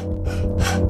[0.00, 0.89] Huh?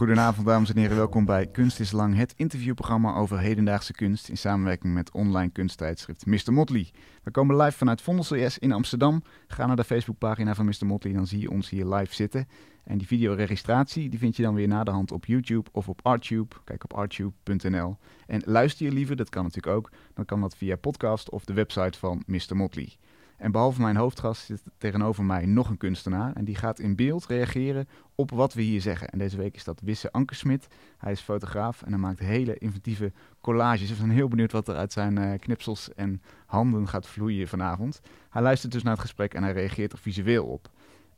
[0.00, 4.36] Goedenavond dames en heren, welkom bij Kunst is Lang, het interviewprogramma over hedendaagse kunst in
[4.36, 6.52] samenwerking met online kunsttijdschrift Mr.
[6.52, 6.90] Motley.
[7.22, 9.22] We komen live vanuit Vondel CS in Amsterdam.
[9.46, 10.86] Ga naar de Facebookpagina van Mr.
[10.86, 12.48] Motley, dan zie je ons hier live zitten.
[12.84, 16.00] En die videoregistratie die vind je dan weer na de hand op YouTube of op
[16.02, 16.56] Artube.
[16.64, 17.96] Kijk op artube.nl.
[18.26, 21.52] En luister je liever, dat kan natuurlijk ook, dan kan dat via podcast of de
[21.52, 22.56] website van Mr.
[22.56, 22.96] Motley.
[23.40, 26.32] En behalve mijn hoofdgast zit tegenover mij nog een kunstenaar.
[26.32, 29.08] En die gaat in beeld reageren op wat we hier zeggen.
[29.08, 30.66] En deze week is dat Wisse Ankersmit.
[30.98, 33.88] Hij is fotograaf en hij maakt hele inventieve collages.
[33.88, 38.00] We zijn heel benieuwd wat er uit zijn eh, knipsels en handen gaat vloeien vanavond.
[38.30, 40.70] Hij luistert dus naar het gesprek en hij reageert er visueel op.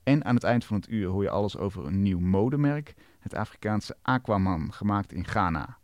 [0.03, 2.95] En aan het eind van het uur hoor je alles over een nieuw modemerk.
[3.21, 5.79] Het Afrikaanse Aquaman, gemaakt in Ghana.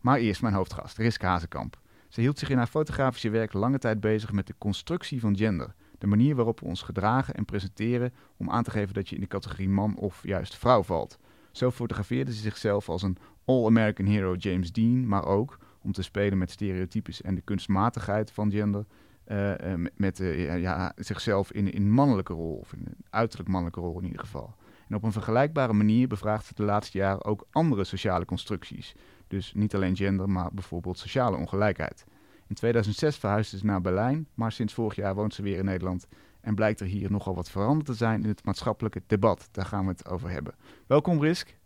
[0.00, 1.80] Maar eerst mijn hoofdgast, Riske Hazekamp.
[2.08, 5.74] Ze hield zich in haar fotografische werk lange tijd bezig met de constructie van gender.
[6.02, 9.20] De manier waarop we ons gedragen en presenteren om aan te geven dat je in
[9.20, 11.18] de categorie man of juist vrouw valt.
[11.52, 16.38] Zo fotografeerde ze zichzelf als een all-American hero James Dean, maar ook om te spelen
[16.38, 18.84] met stereotypes en de kunstmatigheid van gender.
[19.24, 23.98] eh, met eh, ja, zichzelf in in mannelijke rol, of in een uiterlijk mannelijke rol
[23.98, 24.54] in ieder geval.
[24.88, 28.94] En op een vergelijkbare manier bevraagt ze de laatste jaren ook andere sociale constructies.
[29.28, 32.04] Dus niet alleen gender, maar bijvoorbeeld sociale ongelijkheid.
[32.52, 36.06] In 2006 verhuisde ze naar Berlijn, maar sinds vorig jaar woont ze weer in Nederland.
[36.40, 39.48] En blijkt er hier nogal wat veranderd te zijn in het maatschappelijke debat.
[39.50, 40.54] Daar gaan we het over hebben.
[40.86, 41.56] Welkom Risk.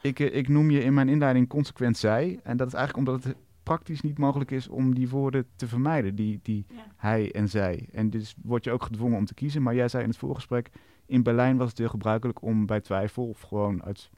[0.00, 2.40] Ik, eh, ik noem je in mijn inleiding consequent zij.
[2.42, 6.14] En dat is eigenlijk omdat het praktisch niet mogelijk is om die woorden te vermijden.
[6.14, 6.86] Die, die Ja.
[6.96, 7.88] hij en zij.
[7.92, 9.62] En dus word je ook gedwongen om te kiezen.
[9.62, 10.70] Maar jij zei in het voorgesprek,
[11.06, 14.10] in Berlijn was het heel gebruikelijk om bij twijfel of gewoon uit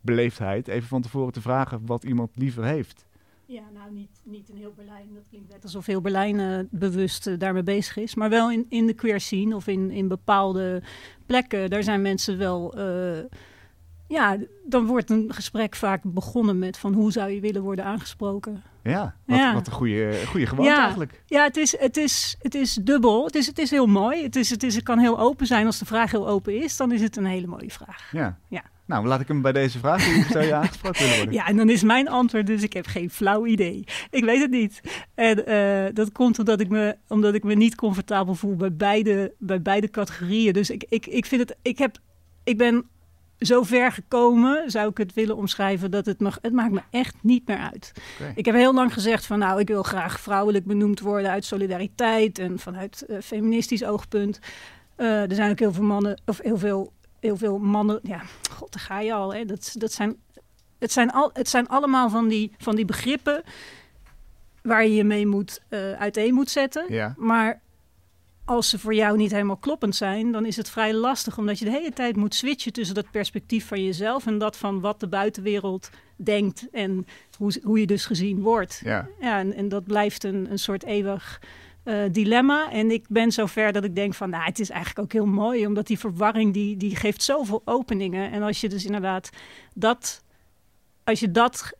[0.00, 3.06] beleefdheid even van tevoren te vragen wat iemand liever heeft.
[3.46, 5.08] Ja, nou niet, niet in heel Berlijn.
[5.14, 8.14] Dat klinkt net alsof heel Berlijn eh, bewust eh, daarmee bezig is.
[8.14, 10.82] Maar wel in, in de queer scene of in, in bepaalde
[11.26, 11.70] plekken.
[11.70, 12.74] Daar zijn mensen wel...
[12.74, 13.18] eh,
[14.08, 18.62] ja, dan wordt een gesprek vaak begonnen met van hoe zou je willen worden aangesproken.
[18.82, 19.54] Ja, wat, Ja.
[19.54, 20.82] wat een goede, goede gewoonte Ja.
[20.82, 21.22] eigenlijk.
[21.26, 23.24] Ja, het is, het is, het is dubbel.
[23.24, 24.22] Het is, het is heel mooi.
[24.22, 25.66] Het, is, het, is, het kan heel open zijn.
[25.66, 28.08] Als de vraag heel open is, dan is het een hele mooie vraag.
[28.12, 28.38] Ja.
[28.48, 28.62] Ja.
[28.86, 30.02] Nou, laat ik hem bij deze vraag.
[30.30, 31.34] Zou je aangesproken willen worden?
[31.34, 33.84] Ja, en dan is mijn antwoord dus ik heb geen flauw idee.
[34.10, 34.80] Ik weet het niet.
[35.14, 39.34] En eh, dat komt omdat ik, me, omdat ik me niet comfortabel voel bij beide,
[39.38, 40.52] bij beide categorieën.
[40.52, 41.98] Dus ik, ik, ik vind het, ik heb,
[42.44, 42.88] ik ben
[43.38, 47.14] zo ver gekomen, zou ik het willen omschrijven, dat het me, het maakt me echt
[47.20, 47.92] niet meer uit.
[48.34, 52.38] Ik heb heel lang gezegd van nou, ik wil graag vrouwelijk benoemd worden uit solidariteit
[52.38, 54.38] en vanuit eh, feministisch oogpunt.
[54.96, 56.92] Eh, er zijn ook heel veel mannen, of heel veel,
[57.24, 59.34] heel veel mannen, ja, god, daar ga je al.
[59.34, 59.44] Hè.
[59.44, 60.16] Dat, dat zijn,
[60.78, 63.42] het, zijn al, het zijn allemaal van die, van die begrippen
[64.62, 66.84] waar je je mee moet, eh, uiteen moet zetten.
[66.88, 67.14] Ja.
[67.16, 67.60] Maar
[68.44, 71.64] als ze voor jou niet helemaal kloppend zijn, dan is het vrij lastig, omdat je
[71.64, 75.08] de hele tijd moet switchen tussen dat perspectief van jezelf en dat van wat de
[75.08, 77.06] buitenwereld denkt en
[77.38, 78.80] hoe, hoe je dus gezien wordt.
[78.84, 79.08] Ja.
[79.20, 81.40] Ja, en, en dat blijft een, een soort eeuwig
[81.84, 82.70] eh, dilemma.
[82.70, 85.66] En ik ben zover dat ik denk van, nou, het is eigenlijk ook heel mooi,
[85.66, 88.30] omdat die verwarring, die, die geeft zoveel openingen.
[88.30, 89.30] En als je dus inderdaad
[89.74, 90.22] dat,
[91.04, 91.72] als je dat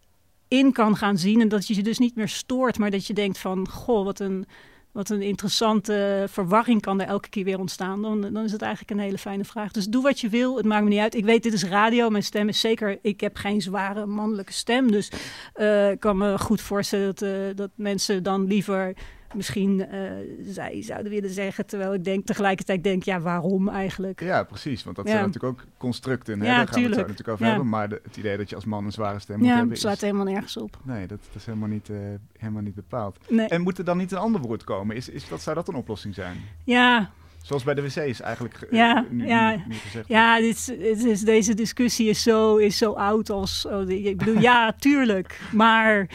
[0.48, 3.14] in kan gaan zien en dat je je dus niet meer stoort, maar dat je
[3.14, 4.46] denkt van, goh, wat een,
[4.92, 8.90] wat een interessante verwarring kan er elke keer weer ontstaan, dan, dan is het eigenlijk
[8.90, 9.70] een hele fijne vraag.
[9.70, 11.14] Dus doe wat je wil, het maakt me niet uit.
[11.14, 14.90] Ik weet, dit is radio, mijn stem is zeker, ik heb geen zware mannelijke stem,
[14.90, 15.10] dus
[15.52, 18.94] eh, ik kan me goed voorstellen dat, eh, dat mensen dan liever
[19.34, 20.00] misschien eh,
[20.42, 24.20] zij zouden willen zeggen, terwijl ik denk tegelijkertijd denk, ja, waarom eigenlijk?
[24.20, 24.84] ja, precies.
[24.84, 25.12] Want dat Ja.
[25.12, 26.40] zijn natuurlijk ook constructen.
[26.40, 26.46] Hè?
[26.46, 27.50] Ja, Daar gaan we het natuurlijk over Ja.
[27.50, 27.68] hebben.
[27.68, 29.72] Maar de- het idee dat je als man een zware stem moet Ja, hebben...
[29.74, 30.78] Is, slaat helemaal nergens op.
[30.82, 31.96] nee, dat, dat is helemaal niet, eh,
[32.38, 33.18] helemaal niet bepaald.
[33.28, 33.48] Nee.
[33.48, 34.96] En moet er dan niet een ander woord komen?
[34.96, 36.36] Is, is dat, zou dat een oplossing zijn?
[36.64, 37.10] Ja,
[37.42, 39.50] Zoals bij de wc's eigenlijk ge- Ja, eh, nu, ja.
[39.50, 40.08] nu, nu gezegd.
[40.08, 43.66] Ja, dit, is- het is, deze discussie is zo, is zo oud als.
[43.66, 45.40] oh, ik bedoel, ja, tuurlijk.
[45.52, 46.08] Maar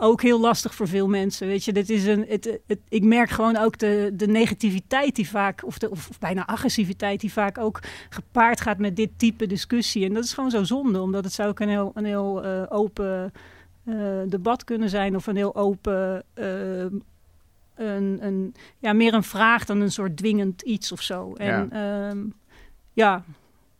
[0.00, 1.46] ook heel lastig voor veel mensen.
[1.46, 5.28] Weet je, dit is een, het, het, ik merk gewoon ook de, de negativiteit die
[5.28, 9.46] vaak, of, de, of, of bijna agressiviteit die vaak ook gepaard gaat met dit type
[9.46, 10.04] discussie.
[10.04, 12.62] En dat is gewoon zo zonde, omdat het zou ook een heel, een heel eh,
[12.68, 13.32] open
[13.84, 13.94] eh,
[14.28, 16.24] debat kunnen zijn of een heel open.
[16.34, 16.86] eh,
[17.76, 21.32] een, een, ja, meer een vraag dan een soort dwingend iets of zo.
[21.34, 22.14] En ja,
[22.92, 23.24] ja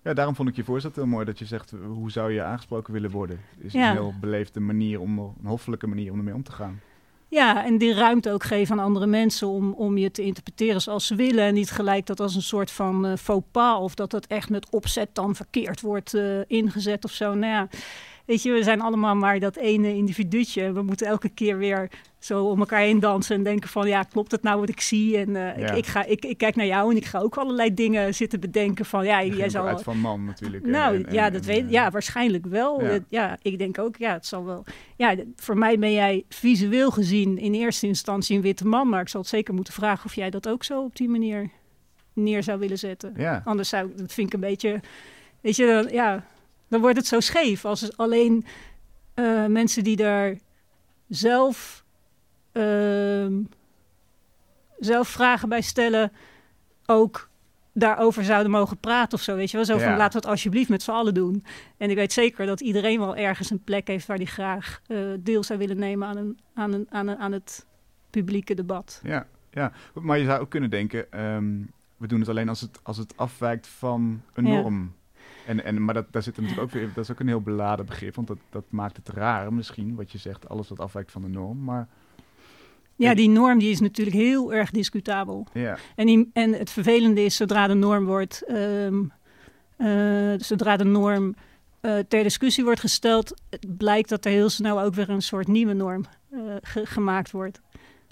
[0.02, 2.42] Ja, daarom vond ik je voorstel heel mooi dat je zegt, eh, hoe zou je
[2.42, 3.40] aangesproken willen worden?
[3.58, 3.86] Is Ja.
[3.90, 6.80] een heel beleefde manier, om, een hoffelijke manier om ermee om te gaan.
[7.28, 11.06] Ja, en die ruimte ook geven aan andere mensen om, om je te interpreteren zoals
[11.06, 11.44] ze willen.
[11.44, 14.50] En niet gelijk dat als een soort van eh, faux pas of dat dat echt
[14.50, 17.34] met opzet dan verkeerd wordt eh, ingezet of zo.
[17.34, 17.68] Nou ja,
[18.26, 20.72] weet je, we zijn allemaal maar dat ene individuutje.
[20.72, 24.30] We moeten elke keer weer zo om elkaar heen dansen en denken van ja, klopt
[24.30, 25.16] het nou wat ik zie?
[25.16, 25.70] En eh, Ja.
[25.70, 28.40] ik, ik, ga, ik, ik kijk naar jou en ik ga ook allerlei dingen zitten
[28.40, 30.66] bedenken van ja, jij ook uit van man natuurlijk.
[30.66, 32.82] Nou en- en- ja, en- dat weet eh, ja, waarschijnlijk wel.
[33.08, 33.38] Ja.
[33.42, 34.64] Ik denk ook, ja, het zal wel.
[34.96, 39.08] Ja, voor mij ben jij visueel gezien in eerste instantie een witte man, maar ik
[39.08, 41.50] zal het zeker moeten vragen of jij dat ook zo op die manier
[42.12, 43.12] neer zou willen zetten.
[43.16, 44.80] Ja, Anders zou dat vind ik een beetje,
[45.40, 46.24] weet je, dan, ja,
[46.72, 48.44] dan wordt het zo scheef als alleen
[49.14, 50.36] eh, mensen die daar
[51.08, 51.84] zelf
[52.52, 53.40] ehm,
[54.78, 56.12] zelf vragen bij stellen
[56.86, 57.28] ook
[57.72, 59.66] daarover zouden mogen praten of zo, weet je wel.
[59.66, 59.96] Zo van, Ja.
[59.96, 61.44] laten we het alsjeblieft met z'n allen doen.
[61.76, 64.98] En ik weet zeker dat iedereen wel ergens een plek heeft waar die graag eh,
[65.20, 67.66] deel zou willen nemen aan, een, aan, een, aan, een, aan het
[68.10, 69.00] publieke debat.
[69.04, 69.72] ja, ja.
[69.94, 71.60] Maar je zou ook kunnen denken, ehm,
[71.96, 74.62] we doen het alleen als het, als het afwijkt van een Ja.
[75.46, 77.86] En, en, maar dat, daar zit natuurlijk ook weer, dat is ook een heel beladen
[77.86, 81.22] begrip, want dat, dat maakt het raar misschien, wat je zegt, alles wat afwijkt van
[81.22, 81.64] de norm.
[81.64, 81.88] Maar
[82.96, 85.46] Ja, die norm die is natuurlijk heel erg discutabel.
[85.52, 89.02] ja, En, die, en het vervelende is, zodra de norm wordt, ehm,
[89.76, 91.34] eh, zodra de norm
[91.80, 93.34] eh, ter discussie wordt gesteld,
[93.76, 97.60] blijkt dat er heel snel ook weer een soort nieuwe norm eh, ge- gemaakt wordt.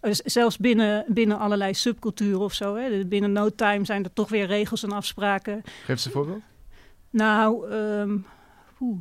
[0.00, 2.74] Dus zelfs binnen, binnen allerlei subculturen of zo.
[2.76, 3.04] Hè.
[3.06, 5.60] Binnen no time zijn er toch weer regels en afspraken.
[5.64, 6.40] geef eens een voorbeeld.
[7.10, 8.18] Nou, ehm,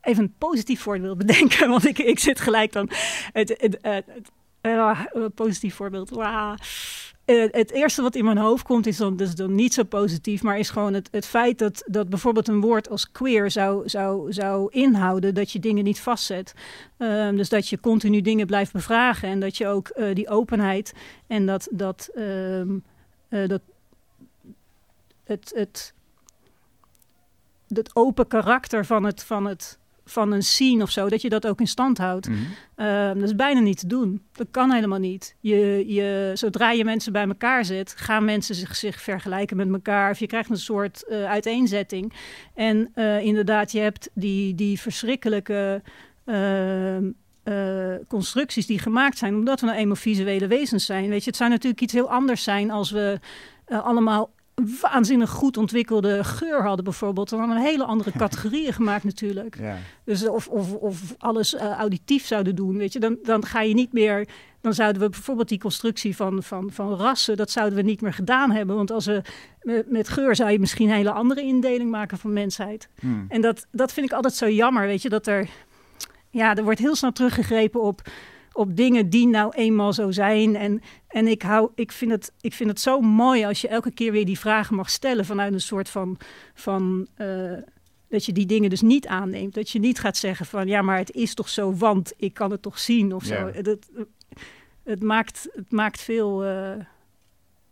[0.00, 2.90] even een positief voorbeeld bedenken, want ik, ik zit gelijk dan.
[3.32, 3.96] Het, eh,
[5.12, 6.10] een positief voorbeeld.
[7.24, 10.42] Eh, het eerste wat in mijn hoofd komt is dan, dus dan niet zo positief,
[10.42, 14.32] maar is gewoon het, het feit dat, dat bijvoorbeeld een woord als queer zou, zou,
[14.32, 16.54] zou inhouden dat je dingen niet vastzet.
[16.96, 20.94] Ehm, dus dat je continu dingen blijft bevragen en dat je ook eh, die openheid
[21.26, 22.78] en dat, dat, ehm,
[23.28, 23.60] eh, dat
[25.24, 25.94] het, het,
[27.68, 31.46] het open karakter van, het, van, het, van een scene of zo, dat je dat
[31.46, 32.28] ook in stand houdt.
[32.74, 34.22] Ehm, dat is bijna niet te doen.
[34.32, 35.36] Dat kan helemaal niet.
[35.40, 40.10] Je, je, zodra je mensen bij elkaar zet, gaan mensen zich, zich vergelijken met elkaar.
[40.10, 42.12] Of je krijgt een soort eh, uiteenzetting.
[42.54, 45.82] En eh, inderdaad, je hebt die, die verschrikkelijke
[46.24, 47.10] ehm,
[47.42, 51.08] eh, constructies die gemaakt zijn, omdat we nou eenmaal visuele wezens zijn.
[51.08, 53.18] Weet je, het zou natuurlijk iets heel anders zijn als we
[53.68, 54.30] allemaal
[54.80, 57.28] waanzinnig goed ontwikkelde geur hadden bijvoorbeeld.
[57.28, 59.56] Dan hadden we een hele andere categorieën gemaakt natuurlijk.
[59.58, 59.76] Ja.
[60.04, 63.74] Dus of, of, of alles eh, auditief zouden doen, weet je, dan, dan ga je
[63.74, 64.28] niet meer.
[64.60, 68.12] Dan zouden we bijvoorbeeld die constructie van, van, van rassen, dat zouden we niet meer
[68.12, 68.76] gedaan hebben.
[68.76, 69.22] Want als we
[69.88, 72.88] met, geur zou je misschien een hele andere indeling maken van mensheid.
[73.00, 73.06] Hm.
[73.28, 75.48] En dat, dat vind ik altijd zo jammer, weet je, dat er.
[76.30, 78.02] Ja, er wordt heel snel teruggegrepen op,
[78.54, 80.56] op dingen die nou eenmaal zo zijn.
[80.56, 83.90] En, en ik, hou, ik, vind het, ik vind het zo mooi als je elke
[83.90, 86.18] keer weer die vragen mag stellen vanuit een soort van.
[86.54, 87.52] van eh,
[88.08, 89.54] dat je die dingen dus niet aanneemt.
[89.54, 92.50] Dat je niet gaat zeggen van ja, maar het is toch zo, want ik kan
[92.50, 93.38] het toch zien of Ja.
[93.38, 93.46] zo.
[93.58, 93.78] Het,
[94.84, 96.70] het, maakt, het maakt veel, eh,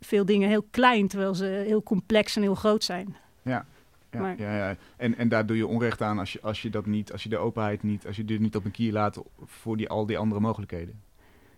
[0.01, 3.15] veel dingen heel klein, terwijl ze heel complex en heel groot zijn.
[3.43, 3.65] Ja,
[4.21, 4.75] Maar- ja, ja.
[4.97, 7.29] En, en daar doe je onrecht aan als je, als je dat niet, als je
[7.29, 10.17] de openheid niet, als je dit niet op een kier laat voor die, al die
[10.17, 11.01] andere mogelijkheden.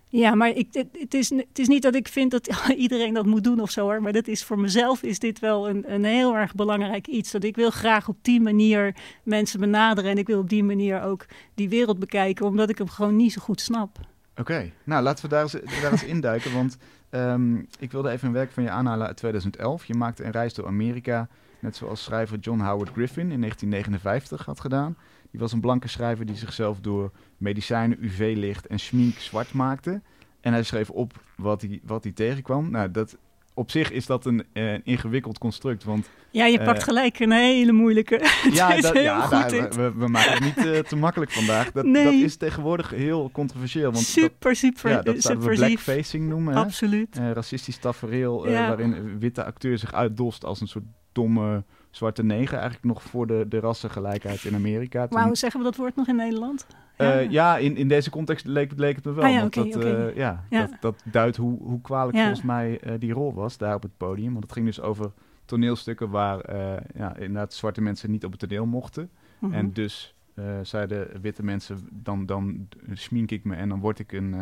[0.10, 3.25] Ja, maar ik, het, het, is, het is niet dat ik vind dat iedereen dat
[3.25, 4.01] moet doen of zo hoor.
[4.01, 7.32] Maar dat is voor mezelf is dit wel een, een heel erg belangrijk iets.
[7.32, 10.12] Dat ik wil graag op die manier mensen benaderen.
[10.12, 12.46] En ik wil op die manier ook die wereld bekijken.
[12.46, 14.00] Omdat ik hem gewoon niet zo goed snap.
[14.38, 16.77] Oké, nou laten we daar eens, daar eens induiken, want
[17.10, 19.86] ehm, ik wilde even een werk van je aanhalen uit 2011.
[19.86, 21.27] Je maakte een reis door Amerika,
[21.65, 24.98] net zoals schrijver John Howard Griffin in 1959 had gedaan.
[25.31, 30.01] Die was een blanke schrijver die zichzelf door medicijnen, UV-licht en schmink zwart maakte.
[30.41, 32.72] En hij schreef op wat hij, wat hij tegenkwam.
[32.72, 33.17] Nou, dat,
[33.53, 37.19] op zich is dat een, eh, een ingewikkeld construct, want Ja, je Eh, pakt gelijk
[37.19, 38.19] een hele moeilijke.
[38.53, 41.72] ja, dat, heel ja goed daar- we, we maken het niet eh, te makkelijk vandaag.
[41.72, 42.03] Dat, Nee.
[42.03, 43.84] dat is tegenwoordig heel controversieel.
[43.91, 46.53] Want dat, super, super, ja, dat zouden we blackfacing noemen.
[46.53, 46.60] Hè?
[46.60, 47.17] Absoluut.
[47.17, 48.67] Eh, racistisch tafereel eh, Ja.
[48.67, 52.53] waarin witte acteur zich uitdost als een soort domme zwarte neger.
[52.57, 55.07] Eigenlijk nog voor de, de rassengelijkheid in Amerika.
[55.07, 56.67] Toen- Maar hoe zeggen we dat woord nog in Nederland?
[56.95, 59.24] Eh, ja, in, in deze context leek, leek het me wel.
[59.24, 60.60] Ah ja, want dat, eh, ja, Ja.
[60.65, 62.24] Dat, dat duidt hoe, hoe kwalijk Ja.
[62.24, 64.31] volgens mij eh, die rol was daar op het podium.
[64.31, 65.12] Want het ging dus over
[65.45, 66.55] toneelstukken waar
[66.95, 69.10] ja, inderdaad zwarte mensen niet op het toneel mochten.
[69.39, 69.53] Mhm.
[69.53, 70.15] En dus
[70.62, 74.34] zeiden witte mensen, dan, dan schmink ik me en dan word ik een,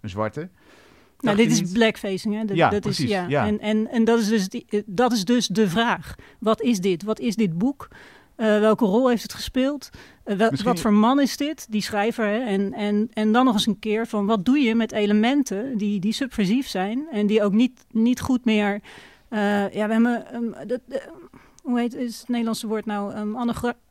[0.00, 0.48] een zwarte.
[1.22, 2.44] Nou, dit is blackfacing, hè?
[2.44, 3.26] Dat, Ja, dat precies, Is, ja.
[3.28, 3.46] ja.
[3.46, 6.14] En, en, en dat, is dus die, dat is dus de vraag.
[6.38, 7.02] Wat is dit?
[7.02, 7.88] Wat is dit boek?
[8.36, 9.90] Eh, welke rol heeft het gespeeld?
[10.24, 12.24] Wel- Misschien- Wat voor man is dit, die schrijver?
[12.26, 12.38] Hè?
[12.38, 16.00] En, en, en dan nog eens een keer van wat doe je met elementen die,
[16.00, 18.80] die subversief zijn en die ook niet, niet goed meer.
[19.28, 20.24] eh, ja, we hebben.
[20.66, 20.80] dat,
[21.62, 23.14] hoe heet is het Nederlandse woord nou?
[23.16, 23.36] Um,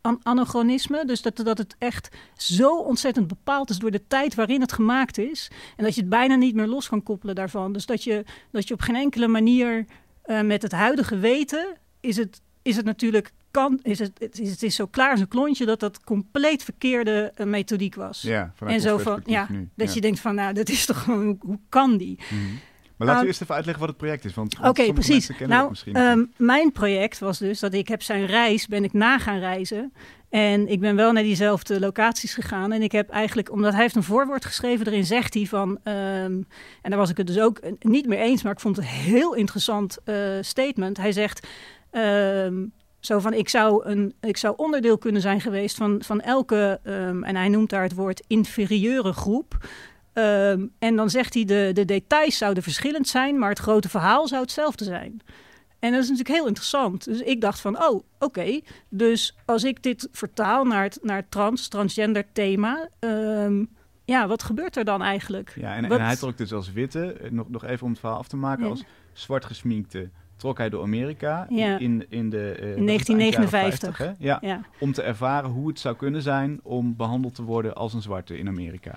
[0.01, 1.06] an- anachronisme.
[1.06, 5.18] Dus dat, dat het echt zo ontzettend bepaald is door de tijd waarin het gemaakt
[5.18, 5.51] is.
[5.78, 7.74] En dat je het bijna niet meer los kan koppelen daarvan.
[7.74, 9.86] Dus dat je, dat je op geen enkele manier
[10.22, 13.32] eh, met het huidige weten is het, is het natuurlijk.
[13.51, 16.63] Kan, is het, het, is, het is zo klaar als een klontje dat dat compleet
[16.63, 18.22] verkeerde eh, methodiek was.
[18.22, 19.70] Ja, vanuit en zo van, ja, nu.
[19.75, 19.94] dat Ja.
[19.94, 22.20] je denkt van, nou, dat is toch gewoon, hoe, kan die?
[22.32, 22.42] Mhm.
[23.01, 24.34] Maar laten we Nou- eerst even uitleggen wat het project is.
[24.34, 25.29] Want, Oké, precies.
[25.48, 29.39] Nou, ehm, mijn project was dus dat ik heb zijn reis, ben ik na gaan
[29.39, 29.93] reizen.
[30.29, 32.72] En ik ben wel naar diezelfde locaties gegaan.
[32.72, 35.79] En ik heb eigenlijk, omdat hij heeft een voorwoord geschreven, erin zegt hij van...
[35.84, 36.41] ehm,
[36.81, 38.91] en daar was ik het dus ook niet mee eens, maar ik vond het een
[38.91, 40.98] heel interessant eh, statement.
[40.98, 41.48] Hij zegt...
[41.91, 42.63] ehm,
[43.00, 47.24] zo van, ik zou, een, ik zou onderdeel kunnen zijn geweest van, van elke, ehm,
[47.24, 49.58] en hij noemt daar het woord inferieure groep.
[50.13, 54.27] Ehm, en dan zegt hij, de, de details zouden verschillend zijn, maar het grote verhaal
[54.27, 55.20] zou hetzelfde zijn.
[55.80, 57.03] En dat is natuurlijk heel interessant.
[57.03, 58.60] Dus ik dacht van, oh, oké.
[58.89, 62.88] Dus als ik dit vertaal naar het, naar het trans, transgender thema...
[63.00, 63.63] ehm,
[64.06, 65.53] ja, wat gebeurt er dan eigenlijk?
[65.56, 68.00] Ja, en, wat- en hij trok dus als witte, eh, nog, nog even om het
[68.00, 68.70] verhaal af te maken, Ja.
[68.70, 71.77] als zwart gesminkte trok hij door Amerika Ja.
[71.77, 72.38] in, in de...
[72.51, 73.98] eh, wat is het, In eind jaren 1959.
[73.98, 74.25] 50, hè?
[74.27, 74.62] ja, Ja.
[74.80, 78.38] om te ervaren hoe het zou kunnen zijn om behandeld te worden als een zwarte
[78.38, 78.96] in Amerika.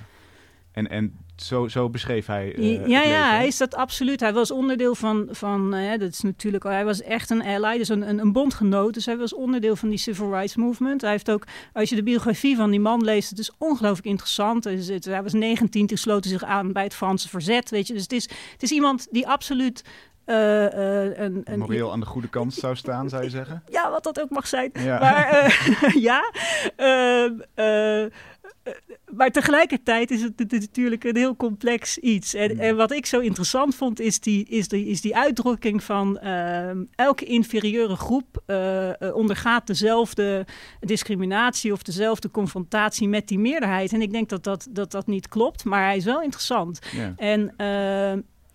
[0.75, 4.21] En, en zo, zo beschreef hij eh, ja, ja, hij is dat absoluut.
[4.21, 7.89] Hij was onderdeel van, van eh, dat is natuurlijk, hij was echt een ally, dus
[7.89, 8.95] een, een, een bondgenoot.
[8.95, 11.01] Dus hij was onderdeel van die civil rights movement.
[11.01, 14.65] Hij heeft ook, als je de biografie van die man leest, het is ongelooflijk interessant.
[14.65, 17.87] Hij, het- hij was 19, toen sloot hij zich aan bij het Franse verzet, weet
[17.87, 17.93] je.
[17.93, 19.85] Dus het is, het is iemand die absoluut
[20.25, 23.63] eh, een, een, Moreel aan de goede kant zou staan, zou je zeggen?
[23.71, 24.71] ja, wat dat ook mag zijn.
[24.73, 24.99] Ja.
[24.99, 25.53] Maar
[26.09, 26.21] ja,
[26.77, 28.11] Ehm, eh, eh,
[29.15, 32.35] maar tegelijkertijd is het, nat- natuurlijk een heel complex iets.
[32.35, 32.61] En, Mm.
[32.61, 36.85] en wat ik zo interessant vond, is die, is die, is die uitdrukking van ehm,
[36.95, 40.47] elke inferieure groep eh, eh, ondergaat dezelfde
[40.81, 43.93] discriminatie of dezelfde confrontatie met die meerderheid.
[43.93, 46.79] En ik denk dat dat, dat, dat niet klopt, maar hij is wel interessant.
[46.93, 47.13] Ja.
[47.17, 48.13] En eh,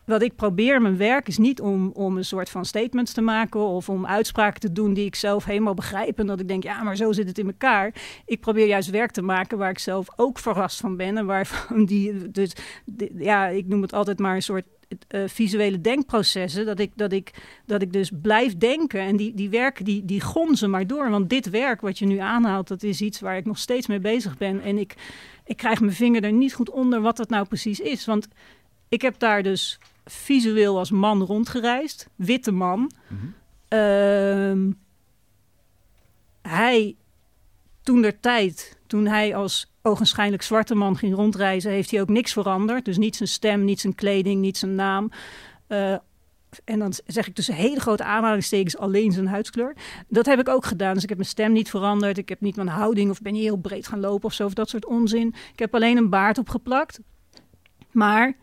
[0.10, 3.60] wat ik probeer mijn werk is niet om, om een soort van statements te maken
[3.60, 6.84] of om uitspraken te doen die ik zelf helemaal begrijp en dat ik denk, ja,
[6.84, 7.94] maar zo zit het in elkaar.
[8.26, 11.86] Ik probeer juist werk te maken waar ik zelf ook verrast van ben en waarvan
[11.92, 12.52] die, dus,
[12.86, 14.66] die- ja, ik noem het altijd maar een soort
[15.08, 17.32] eh, visuele denkprocessen, dat ik, dat, ik,
[17.66, 21.10] dat ik dus blijf denken en die, die werken, die, die gonzen maar door.
[21.10, 24.00] Want dit werk wat je nu aanhaalt, dat is iets waar ik nog steeds mee
[24.00, 24.96] bezig ben en ik,
[25.46, 28.06] ik krijg mijn vinger er niet goed onder wat dat nou precies is.
[28.06, 28.28] Want
[28.90, 32.10] ik heb daar dus visueel als man rondgereisd.
[32.16, 32.92] Witte man.
[33.68, 34.72] Ehm,
[36.42, 36.96] hij,
[37.84, 42.34] toen der tijd, toen hij als ogenschijnlijk zwarte man ging rondreizen, heeft hij ook niks
[42.34, 42.86] veranderd.
[42.86, 45.12] Dus niet zijn stem, niet zijn kleding, niet zijn naam.
[45.68, 45.96] Eh,
[46.64, 49.76] en dan zeg ik tussen hele grote aanhalingstekens alleen zijn huidskleur.
[50.08, 50.94] Dat heb ik ook gedaan.
[50.94, 52.18] Dus ik heb mijn stem niet veranderd.
[52.18, 54.46] Ik heb niet mijn houding of ben niet heel breed gaan lopen of zo.
[54.46, 55.36] Of dat soort onzin.
[55.54, 57.00] Ik heb alleen een baard opgeplakt.
[57.92, 58.36] Maar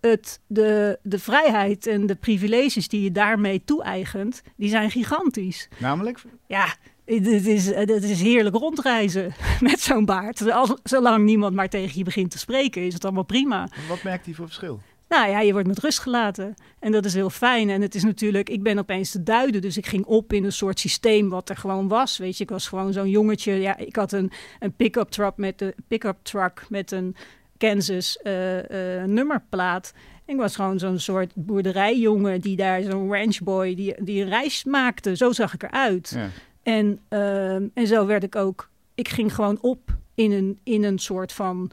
[0.00, 5.68] het, de, de vrijheid en de privileges die je daarmee toe-eigent, die zijn gigantisch.
[5.78, 6.22] Namelijk?
[6.46, 6.74] Ja,
[7.04, 10.50] het is, het is heerlijk rondreizen met zo'n baard.
[10.50, 13.68] Als, zolang niemand maar tegen je begint te spreken, is het allemaal prima.
[13.88, 14.80] Wat merkt hij voor verschil?
[15.08, 16.54] Nou ja, je wordt met rust gelaten.
[16.78, 17.70] En dat is heel fijn.
[17.70, 19.60] En het is natuurlijk, ik ben opeens te duiden.
[19.60, 22.18] Dus ik ging op in een soort systeem wat er gewoon was.
[22.18, 23.52] Weet je, ik was gewoon zo'n jongetje.
[23.52, 27.16] Ja, ik had een, een pick-up truck met een pick-up truck met een
[27.58, 29.92] Kansas eh, nummerplaat.
[30.26, 35.16] Ik was gewoon zo'n soort boerderijjongen die daar, zo'n ranchboy, die, die een reis maakte.
[35.16, 36.12] Zo zag ik eruit.
[36.14, 36.28] Ja.
[36.62, 38.70] En, ehm, en zo werd ik ook.
[38.94, 41.70] Ik ging gewoon op in een, in een soort van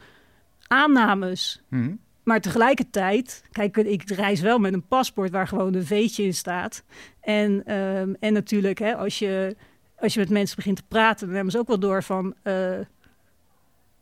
[0.67, 1.61] aannames.
[1.67, 1.91] Mhm.
[2.23, 6.83] Maar tegelijkertijd, kijk, ik reis wel met een paspoort waar gewoon een veetje in staat.
[7.21, 9.55] En, ehm, en natuurlijk, hè, als, je,
[9.97, 12.33] als je met mensen begint te praten, dan hebben ze ook wel door van.
[12.43, 12.79] eh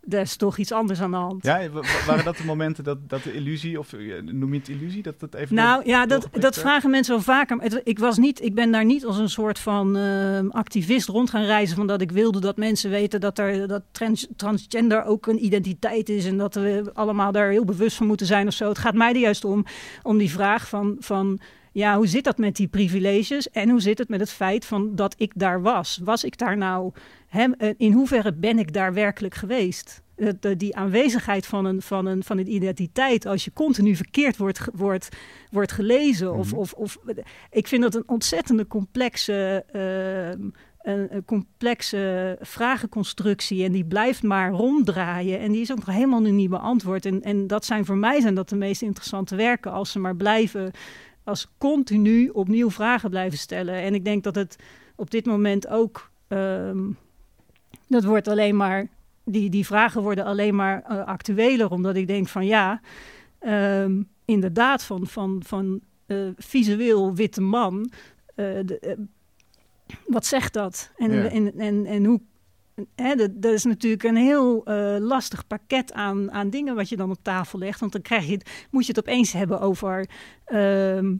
[0.09, 1.45] er is toch iets anders aan de hand.
[1.45, 4.59] Ja, wa- wa- waren dat de momenten dat, dat de illusie, of eh, noem je
[4.59, 5.55] het illusie, dat dat even...
[5.55, 7.81] Nou door- ja, dat, dat vragen mensen wel vaker.
[7.83, 11.43] Ik, was niet, ik ben daar niet als een soort van ehm, activist rond gaan
[11.45, 11.75] reizen.
[11.75, 16.09] Van dat ik wilde dat mensen weten dat, er, dat trans, transgender ook een identiteit
[16.09, 16.25] is.
[16.25, 18.67] En dat we allemaal daar heel bewust van moeten zijn of zo.
[18.69, 19.65] Het gaat mij er juist om,
[20.03, 21.39] om die vraag van, van
[21.71, 23.49] ja, hoe zit dat met die privileges?
[23.49, 25.99] En hoe zit het met het feit van dat ik daar was?
[26.03, 26.91] Was ik daar nou,
[27.27, 30.01] hè, eh, in hoeverre ben ik daar werkelijk geweest?
[30.15, 34.37] de, de- die aanwezigheid van een, van, een, van een identiteit, als je continu verkeerd
[34.37, 35.09] wordt, wordt,
[35.51, 36.33] wordt gelezen.
[36.33, 36.59] of, Mhm.
[36.59, 36.97] of, of,
[37.51, 40.49] ik vind dat een ontzettende complexe, ehm,
[40.81, 43.63] een, een complexe vragenconstructie.
[43.63, 45.39] En die blijft maar ronddraaien.
[45.39, 47.05] En die is ook nog helemaal nu niet beantwoord.
[47.05, 49.71] En, en dat zijn voor mij zijn dat de meest interessante werken.
[49.71, 50.71] Als ze maar blijven,
[51.31, 53.73] als continu opnieuw vragen blijven stellen.
[53.75, 54.55] En ik denk dat het
[54.95, 56.11] op dit moment ook.
[56.27, 56.89] ehm,
[57.87, 58.87] dat wordt alleen maar.
[59.25, 61.71] Die, die vragen worden alleen maar eh, actueler.
[61.71, 62.81] Omdat ik denk van ja.
[63.39, 67.91] ehm, inderdaad, van, van, van eh, visueel witte man.
[68.35, 68.97] eh, de,
[70.07, 70.91] wat zegt dat?
[70.97, 71.29] En, Ja.
[71.29, 72.21] en, en, en hoe.
[72.95, 76.97] Hè, dat, dat is natuurlijk een heel eh, lastig pakket aan, aan dingen wat je
[76.97, 77.79] dan op tafel legt.
[77.79, 80.09] Want dan krijg je het, moet je het opeens hebben over
[80.45, 81.13] ehm,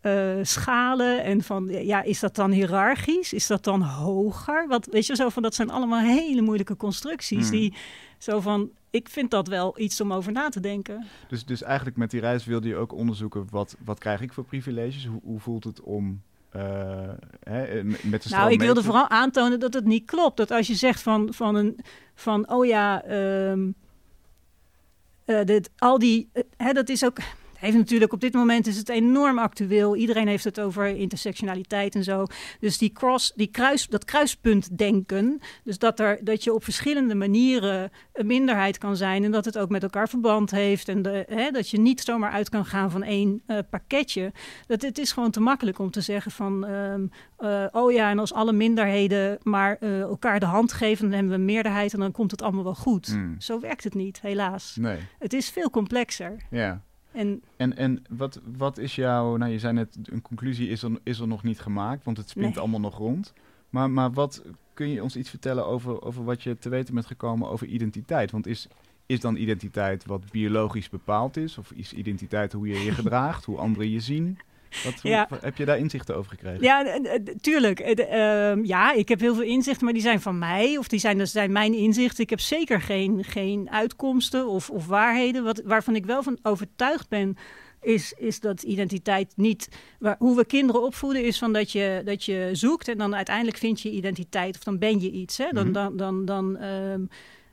[0.00, 1.24] eh, schalen.
[1.24, 3.32] En van ja, is dat dan hiërarchisch?
[3.32, 4.66] Is dat dan hoger?
[4.68, 7.48] Wat weet je zo van dat zijn allemaal hele moeilijke constructies.
[7.48, 7.58] Hmm.
[7.58, 7.74] Die
[8.18, 8.70] zo van.
[8.90, 11.06] Ik vind dat wel iets om over na te denken.
[11.28, 14.44] Dus, dus eigenlijk met die reis wilde je ook onderzoeken wat, wat krijg ik voor
[14.44, 15.06] privileges?
[15.06, 16.22] Hoe, hoe voelt het om
[17.42, 20.36] hè, met de Nou, ik wilde vooral aantonen dat het niet klopt.
[20.36, 21.78] Dat als je zegt van, van, een,
[22.14, 23.02] van oh ja,
[25.26, 27.18] eh, dit, al die, eh, hè, dat is ook,
[27.58, 29.96] heeft natuurlijk op dit moment is het enorm actueel.
[29.96, 32.24] Iedereen heeft het over intersectionaliteit en zo.
[32.60, 37.14] Dus die cross, die kruis, dat kruispunt denken, dus dat, er, dat je op verschillende
[37.14, 41.24] manieren een minderheid kan zijn en dat het ook met elkaar verband heeft en de,
[41.28, 44.32] hè, dat je niet zomaar uit kan gaan van één eh, pakketje.
[44.66, 48.18] Dat het is gewoon te makkelijk om te zeggen van ehm, eh, oh ja, en
[48.18, 52.00] als alle minderheden maar eh, elkaar de hand geven, dan hebben we een meerderheid en
[52.00, 53.06] dan komt het allemaal wel goed.
[53.06, 53.34] Hmm.
[53.40, 54.76] Zo werkt het niet, helaas.
[54.80, 56.36] Nee, Het is veel complexer.
[56.50, 56.84] ja.
[57.16, 60.90] En En, en wat, wat is jouw, nou je zei net, een conclusie is er,
[61.02, 62.58] is er nog niet gemaakt, want het spint Nee.
[62.58, 63.32] allemaal nog rond.
[63.70, 64.42] Maar, maar wat
[64.74, 68.30] kun je ons iets vertellen over, over wat je te weten bent gekomen over identiteit?
[68.30, 68.68] Want is,
[69.06, 71.58] is dan identiteit wat biologisch bepaald is?
[71.58, 74.38] Of is identiteit hoe je je gedraagt, hoe anderen je zien?
[74.84, 75.28] Wat, hoe- Ja.
[75.40, 76.62] heb je daar inzichten over gekregen?
[76.62, 76.98] ja,
[77.40, 77.80] tuurlijk.
[77.80, 80.76] Eh, ehm, ja, ik heb heel veel inzichten, maar die zijn van mij.
[80.78, 82.22] Of die zijn, dat zijn mijn inzichten.
[82.24, 85.44] Ik heb zeker geen, geen uitkomsten of, of waarheden.
[85.44, 87.36] Wat, waarvan ik wel van overtuigd ben,
[87.80, 89.68] is, is dat identiteit niet...
[89.98, 92.88] Waar, hoe we kinderen opvoeden is van dat je, dat je zoekt...
[92.88, 95.38] en dan uiteindelijk vind je identiteit of dan ben je iets.
[95.38, 95.48] Hè?
[95.52, 95.72] Dan, Mhm.
[95.72, 97.00] dan, dan, dan, ehm,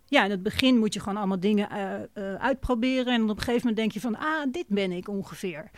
[0.08, 3.14] ja, in het begin moet je gewoon allemaal dingen eh, eh, uitproberen...
[3.14, 4.18] en op een gegeven moment denk je van...
[4.18, 5.70] ah, dit ben ik ongeveer.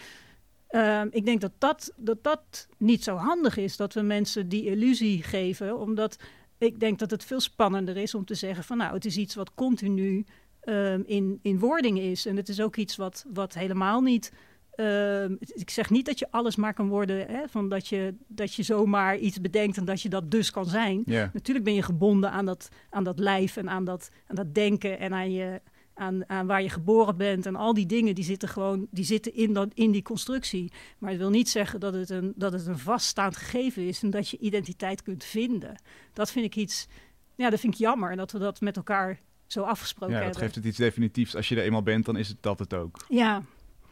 [0.67, 4.65] Ehm, ik denk dat dat, dat dat niet zo handig is, dat we mensen die
[4.65, 5.79] illusie geven.
[5.79, 6.17] Omdat
[6.57, 9.35] ik denk dat het veel spannender is om te zeggen van nou, het is iets
[9.35, 10.25] wat continu
[10.61, 12.25] ehm, in, in wording is.
[12.25, 14.31] En het is ook iets wat, wat helemaal niet.
[14.75, 18.53] ehm, ik zeg niet dat je alles maar kan worden, hè, van dat je, dat
[18.53, 21.03] je zomaar iets bedenkt en dat je dat dus kan zijn.
[21.33, 24.99] Natuurlijk ben je gebonden aan dat, aan dat lijf en aan dat, aan dat denken
[24.99, 25.61] en aan, je,
[25.95, 27.45] aan, aan waar je geboren bent.
[27.45, 30.71] En al die dingen die zitten gewoon die zitten in, dat, in die constructie.
[30.97, 34.09] Maar het wil niet zeggen dat het, een, dat het een vaststaand gegeven is en
[34.09, 35.81] dat je identiteit kunt vinden.
[36.13, 36.87] Dat vind ik iets,
[37.35, 40.43] ja, dat vind ik jammer dat we dat met elkaar zo afgesproken Ja, dat hebben.
[40.43, 41.35] geeft het iets definitiefs.
[41.35, 43.05] Als je er eenmaal bent, dan is het dat het ook.
[43.09, 43.43] Ja,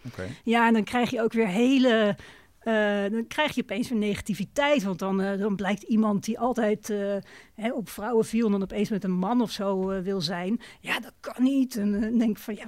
[0.06, 0.28] Oké.
[0.44, 2.16] ja, en dan krijg je ook weer hele.
[2.64, 4.84] Eh, dan krijg je opeens weer negativiteit.
[4.84, 7.16] Want dan, eh, dan blijkt iemand die altijd eh,
[7.54, 8.46] hè, op vrouwen viel.
[8.46, 10.60] en dan opeens met een man of zo wil zijn.
[10.80, 11.76] Ja, dat kan niet.
[11.78, 12.66] En dan denk ik van ja,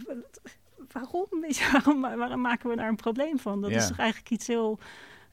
[0.92, 1.28] waarom?
[1.72, 3.62] Waarom, waarom maken we daar een probleem van?
[3.62, 3.78] Dat Ja.
[3.78, 4.80] is toch eigenlijk iets heel.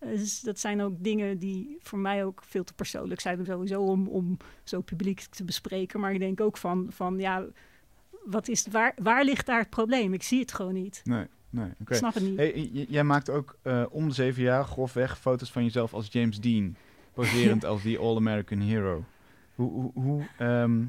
[0.01, 3.45] dus dat zijn ook dingen die voor mij ook veel te persoonlijk zijn.
[3.47, 6.01] Sowieso om, om zo publiek te bespreken.
[6.01, 7.45] Maar ik denk ook van, van ja,
[8.25, 10.13] wat is, waar, waar ligt daar het probleem?
[10.13, 11.01] Ik zie het gewoon niet.
[11.05, 11.69] Nee, nee.
[11.87, 12.37] Ik snap het niet.
[12.37, 16.41] Hey, jij maakt ook eh, om de zeven jaar grofweg foto's van jezelf als James
[16.41, 16.77] Dean.
[17.13, 19.05] Poserend als die All-American Hero.
[19.55, 20.85] Hoe, hoe, hoe ehm,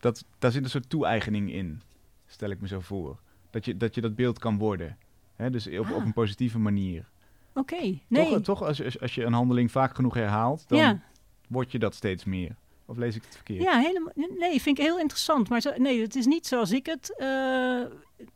[0.00, 1.80] dat, daar zit een soort toe-eigening in,
[2.26, 3.18] stel ik me zo voor.
[3.50, 4.96] Dat je dat, je dat beeld kan worden.
[5.36, 5.50] Hè?
[5.50, 6.04] Dus op, op Ah.
[6.04, 7.08] een positieve manier.
[7.54, 8.28] Oké, nee.
[8.30, 11.00] Toch, toch als, als, je een handeling vaak genoeg herhaalt, dan ja.
[11.48, 12.56] word je dat steeds meer.
[12.86, 13.62] Of lees ik het verkeerd?
[13.62, 14.12] ja, helemaal.
[14.38, 15.48] Nee, vind ik heel interessant.
[15.48, 17.16] Maar zo, nee, het is niet zoals ik het.
[17.18, 17.82] eh,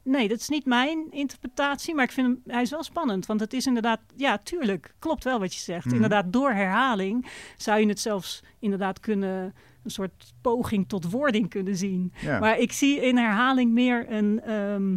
[0.03, 1.95] nee, dat is niet mijn interpretatie.
[1.95, 3.27] Maar ik vind hem, hij is wel spannend.
[3.27, 4.01] Want het is inderdaad.
[4.17, 4.95] Ja, tuurlijk.
[4.99, 5.85] Klopt wel wat je zegt.
[5.85, 5.95] Mhm.
[5.95, 9.55] Inderdaad, door herhaling zou je het zelfs inderdaad kunnen.
[9.85, 12.13] Een soort poging tot wording kunnen zien.
[12.21, 12.39] Ja.
[12.39, 14.97] Maar ik zie in herhaling meer een, ehm,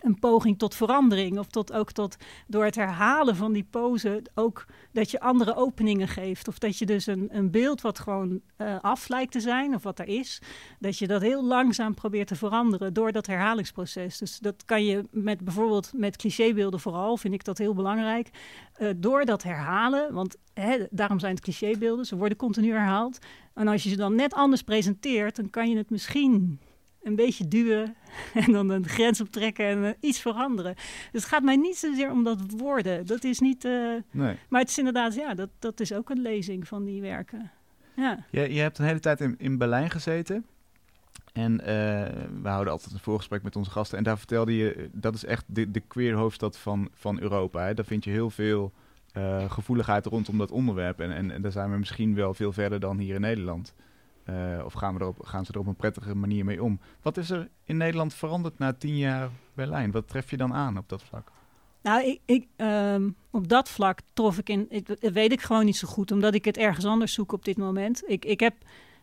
[0.00, 1.38] een poging tot verandering.
[1.38, 6.08] Of tot, ook tot door het herhalen van die pose ook dat je andere openingen
[6.08, 6.48] geeft.
[6.48, 9.82] Of dat je dus een, een beeld wat gewoon eh, af lijkt te zijn, of
[9.82, 10.42] wat er is,
[10.78, 14.18] dat je dat heel langzaam probeert te veranderen door dat herhalingsproces.
[14.18, 18.30] Dus dat kan je met bijvoorbeeld met clichébeelden vooral, vind ik dat heel belangrijk.
[18.74, 23.18] eh, door dat herhalen, want hè, daarom zijn het clichébeelden, ze worden continu herhaald.
[23.54, 26.60] En als je ze dan net anders presenteert, dan kan je het misschien
[27.02, 27.94] een beetje duwen
[28.46, 30.74] en dan een grens optrekken en eh, iets veranderen.
[31.12, 33.06] Dus het gaat mij niet zozeer om dat woorden.
[33.06, 33.64] Dat is niet.
[33.64, 34.36] eh, Nee.
[34.48, 37.50] maar het is inderdaad, ja, dat, dat is ook een lezing van die werken.
[37.96, 38.24] Ja.
[38.30, 40.46] Je, je hebt een hele tijd in, in Berlijn gezeten.
[41.32, 41.66] En eh,
[42.42, 43.98] we houden altijd een voorgesprek met onze gasten.
[43.98, 47.64] En daar vertelde je, dat is echt de, de queer hoofdstad van, van Europa.
[47.66, 47.74] Hè?
[47.74, 48.72] Daar vind je heel veel
[49.48, 51.00] gevoeligheid rondom dat onderwerp.
[51.00, 53.74] En, en, en daar zijn we misschien wel veel verder dan hier in Nederland.
[54.30, 56.80] Eh, of gaan, we erop, gaan ze er op een prettige manier mee om?
[57.02, 59.90] Wat is er in Nederland veranderd na tien jaar Berlijn?
[59.90, 61.32] Wat tref je dan aan op dat vlak?
[61.82, 64.66] Nou, ik, ik, ehm, op dat vlak trof ik in.
[64.68, 67.56] Ik, weet ik gewoon niet zo goed, omdat ik het ergens anders zoek op dit
[67.56, 68.02] moment.
[68.06, 68.54] Ik, ik, heb,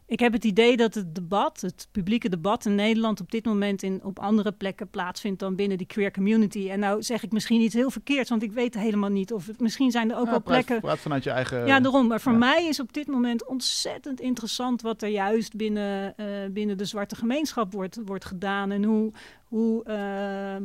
[0.08, 3.84] ik heb het idee dat het debat, het publieke debat in Nederland op dit moment
[3.84, 6.70] in, op andere plekken plaatsvindt dan binnen die queer community.
[6.70, 9.60] En nou zeg ik misschien iets heel verkeerds, want ik weet helemaal niet of het,
[9.60, 10.82] misschien zijn er ook Ja, wel praat- plekken.
[10.82, 11.66] Praat vanuit je eigen...
[11.66, 12.08] Ja, daarom.
[12.08, 12.38] Maar voor ja.
[12.38, 17.16] mij is op dit moment ontzettend interessant wat er juist binnen, eh, binnen de zwarte
[17.16, 18.72] gemeenschap wordt, wordt gedaan.
[18.72, 19.12] En hoe,
[19.44, 20.64] hoe ehm,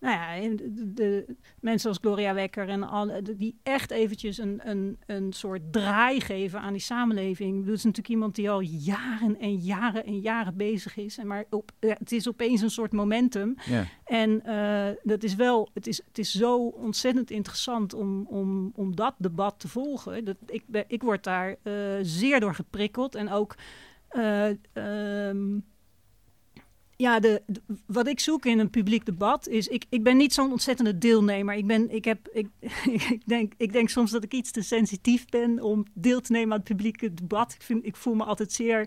[0.00, 4.98] nou ja, de, de mensen als Gloria Wekker en alle, die echt eventjes een, een,
[5.06, 7.64] een soort draai geven aan die samenleving.
[7.64, 11.18] Het is natuurlijk iemand die al jaren en jaren en jaren bezig is.
[11.18, 13.56] En maar op, het is opeens een soort momentum.
[13.66, 13.84] Ja.
[14.04, 18.96] En eh, dat is wel, het is, het is zo ontzettend interessant om, om, om
[18.96, 20.24] dat debat te volgen.
[20.24, 23.14] Dat, ik, ben, ik word daar eh, zeer door geprikkeld.
[23.14, 23.54] En ook,
[24.08, 25.58] eh, ehm,
[27.00, 30.34] ja, de, de- wat ik zoek in een publiek debat is, ik, ik ben niet
[30.34, 31.54] zo'n ontzettende deelnemer.
[31.54, 32.48] Ik, ben, ik, heb, ik,
[33.10, 36.52] ik, denk, ik denk soms dat ik iets te sensitief ben om deel te nemen
[36.52, 37.52] aan het publieke debat.
[37.52, 38.80] Ik, vind, ik voel me altijd zeer,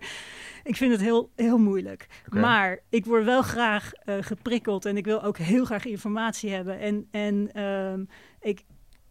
[0.64, 2.08] ik vind het heel, heel moeilijk.
[2.30, 6.80] Maar ik word wel graag eh, geprikkeld en ik wil ook heel graag informatie hebben.
[6.80, 8.04] En, en ehm,
[8.42, 8.64] ik,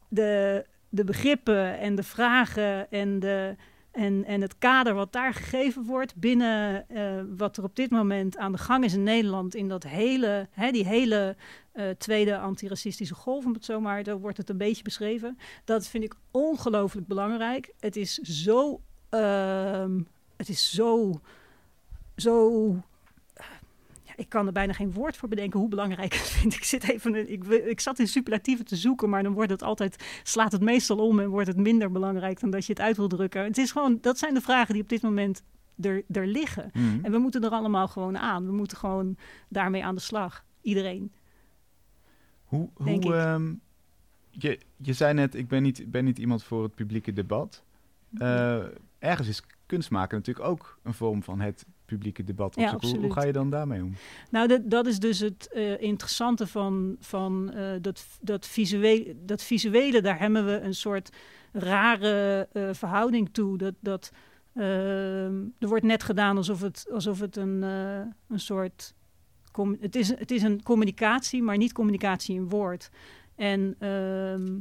[0.09, 3.57] de, de begrippen en de vragen en, de,
[3.93, 8.37] en, en het kader wat daar gegeven wordt binnen eh, wat er op dit moment
[8.37, 11.37] aan de gang is in Nederland, in dat hele, hè, die hele
[11.73, 15.39] eh, tweede antiracistische golf, om het zo maar, daar wordt het een beetje beschreven.
[15.65, 17.73] Dat vind ik ongelooflijk belangrijk.
[17.79, 20.01] Het is zo, ehm,
[20.37, 21.21] het is zo,
[22.17, 22.75] zo
[24.23, 26.55] ik kan er bijna geen woord voor bedenken hoe belangrijk het vind.
[26.55, 30.05] Ik, zit even, ik, ik zat in superlatieven te zoeken, maar dan wordt het altijd,
[30.23, 33.09] slaat het meestal om en wordt het minder belangrijk dan dat je het uit wil
[33.09, 33.45] drukken.
[33.45, 35.43] Het is gewoon, dat zijn de vragen die op dit moment
[35.81, 36.71] er, er liggen.
[36.73, 37.05] Mhm.
[37.05, 38.47] En we moeten er allemaal gewoon aan.
[38.47, 39.17] We moeten gewoon
[39.49, 40.45] daarmee aan de slag.
[40.61, 41.13] Iedereen.
[42.45, 43.55] Hoe, hoe ehm,
[44.31, 47.63] je, je zei net, ik ben niet, ben niet iemand voor het publieke debat.
[48.19, 48.65] Eh,
[48.99, 52.57] ergens is kunst maken natuurlijk ook een vorm van het publieke debat.
[52.57, 52.77] op Ja.
[52.81, 53.95] Hoe, hoe ga je dan daarmee om?
[54.31, 59.43] Nou, dat, dat is dus het eh, interessante van, van eh, dat, dat, visuele, dat
[59.43, 60.01] visuele.
[60.01, 61.11] Daar hebben we een soort
[61.53, 63.59] rare eh, verhouding toe.
[63.59, 64.13] Dat, dat,
[64.55, 68.95] ehm, er wordt net gedaan alsof het, alsof het een, een soort...
[69.81, 72.91] het, is, het is een communicatie, maar niet communicatie in woord.
[73.37, 74.61] En ehm,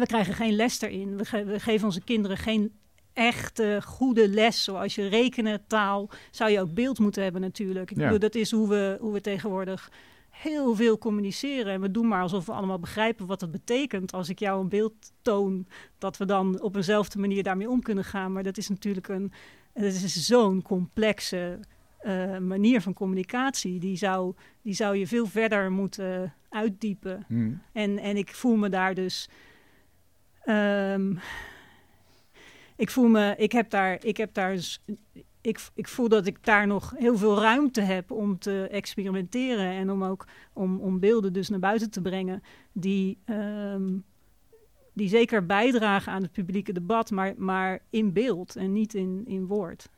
[0.00, 1.16] we krijgen geen les erin.
[1.16, 2.72] We, ge- we geven onze kinderen geen
[3.16, 7.90] echte goede les, zoals je rekenen, taal, zou je ook beeld moeten hebben natuurlijk.
[7.90, 8.02] Ik Ja.
[8.02, 9.90] bedoel, dat is hoe we, hoe we tegenwoordig
[10.30, 11.72] heel veel communiceren.
[11.72, 14.12] En we doen maar alsof we allemaal begrijpen wat het betekent.
[14.12, 15.66] Als ik jou een beeld toon,
[15.98, 18.32] dat we dan op eenzelfde manier daarmee om kunnen gaan.
[18.32, 19.32] Maar dat is natuurlijk een,
[19.74, 21.58] dat is zo'n complexe
[21.98, 23.78] eh, manier van communicatie.
[23.80, 27.24] Die zou, die zou je veel verder moeten uitdiepen.
[27.28, 27.52] Mhm.
[27.72, 29.28] En, en ik voel me daar dus.
[30.44, 31.14] ehm,
[32.76, 34.82] ik voel me, ik heb daar, ik heb daar, dus-
[35.40, 39.90] ik, ik voel dat ik daar nog heel veel ruimte heb om te experimenteren en
[39.90, 43.92] om ook om, om beelden dus naar buiten te brengen die, ehm,
[44.92, 49.46] die zeker bijdragen aan het publieke debat, maar, maar in beeld en niet in, in
[49.46, 49.88] woord.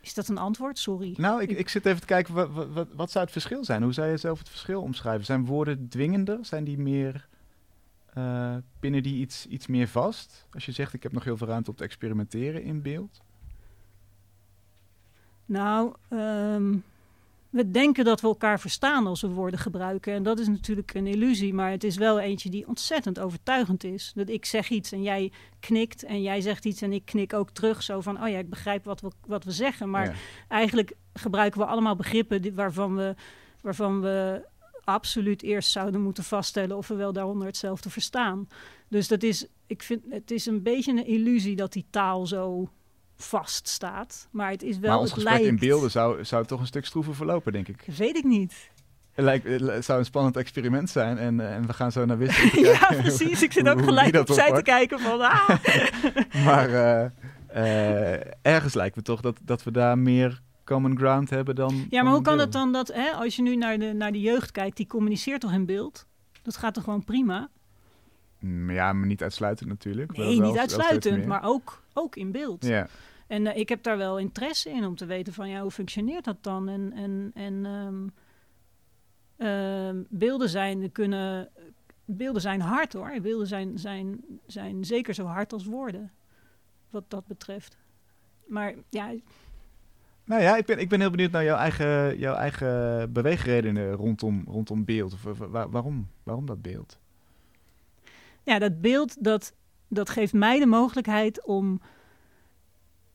[0.00, 0.78] Is dat een antwoord?
[0.78, 1.14] Sorry.
[1.16, 3.82] Nou, ik, Ik- zit even te kijken, wat, wat, wat zou het verschil zijn?
[3.82, 5.24] Hoe zou je zelf het verschil omschrijven?
[5.24, 6.38] Zijn woorden dwingender?
[6.42, 7.28] Zijn die meer,
[8.18, 10.46] eh binnen die iets, iets meer vast?
[10.50, 13.20] Als je zegt, ik heb nog heel veel ruimte om te experimenteren in beeld.
[15.44, 16.76] Nou, ehm,
[17.50, 20.12] we denken dat we elkaar verstaan als we woorden gebruiken.
[20.14, 24.12] En dat is natuurlijk een illusie, maar het is wel eentje die ontzettend overtuigend is.
[24.14, 27.50] Dat ik zeg iets en jij knikt en jij zegt iets en ik knik ook
[27.50, 27.82] terug.
[27.82, 29.90] Zo van, oh ja, ik begrijp wat we, wat we zeggen.
[29.90, 30.14] Maar Ja.
[30.48, 33.14] eigenlijk gebruiken we allemaal begrippen die, waarvan, we,
[33.60, 34.46] waarvan we
[34.88, 38.48] absoluut eerst zouden moeten vaststellen of we wel daaronder hetzelfde verstaan.
[38.88, 42.68] Dus dat is, ik vind, het is een beetje een illusie dat die taal zo
[43.16, 44.28] vast staat.
[44.30, 46.84] Maar het is wel, maar ons het gesprek in beelden zou, zou toch een stuk
[46.86, 47.86] stroever verlopen, denk ik.
[47.86, 48.70] Dat weet ik niet.
[49.12, 52.04] Het, lijkt, het li- zou een spannend experiment zijn en, eh, en we gaan zo
[52.04, 52.60] naar Wissel.
[52.70, 53.42] ja, precies.
[53.42, 55.20] Ik zit ook gelijk opzij te kijken van...
[55.20, 55.48] Ah.
[56.44, 57.10] Maar eh,
[58.14, 61.86] eh, ergens lijkt me toch dat, dat we daar meer common ground hebben dan...
[61.90, 64.20] Ja, maar hoe kan het dan dat, hè, als je nu naar de, naar de
[64.20, 66.06] jeugd kijkt, die communiceert toch in beeld?
[66.42, 67.48] Dat gaat toch gewoon prima?
[68.40, 70.16] Mm, Ja, maar niet uitsluitend natuurlijk.
[70.16, 72.64] Wel- Nee, wel- niet uitsluitend, maar ook, ook in beeld.
[72.66, 72.86] Ja,
[73.26, 76.24] En eh, ik heb daar wel interesse in om te weten van, ja, hoe functioneert
[76.24, 76.68] dat dan?
[76.68, 78.06] En, en, en ehm,
[79.48, 81.48] ehm, beelden zijn kunnen,
[82.04, 83.20] beelden zijn hard hoor.
[83.22, 86.12] Beelden zijn, zijn, zijn zeker zo hard als woorden,
[86.90, 87.76] wat dat betreft.
[88.46, 89.10] Maar ja,
[90.28, 94.44] Nou ja, ik ben, ik ben heel benieuwd naar jouw eigen, jouw eigen beweegredenen rondom,
[94.48, 95.12] rondom beeld.
[95.12, 96.98] Of, of waar- waarom, waarom dat beeld?
[98.42, 99.54] ja, dat beeld dat,
[99.88, 101.80] dat geeft mij de mogelijkheid om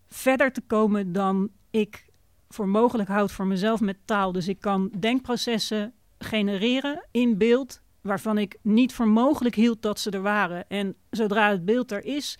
[0.07, 2.05] verder te komen dan ik
[2.49, 4.31] voor mogelijk houd voor mezelf met taal.
[4.31, 10.09] Dus ik kan denkprocessen genereren in beeld waarvan ik niet voor mogelijk hield dat ze
[10.11, 10.69] er waren.
[10.69, 12.37] En zodra het beeld er is,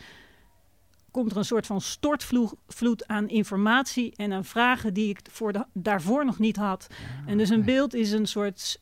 [1.13, 5.65] komt er een soort van stortvloed aan informatie en aan vragen die ik voor de,
[5.73, 6.88] daarvoor nog niet had.
[7.26, 8.82] En dus een beeld is een soort,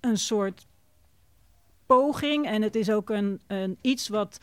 [0.00, 0.66] een soort
[1.86, 4.40] poging en het is ook een, een iets wat.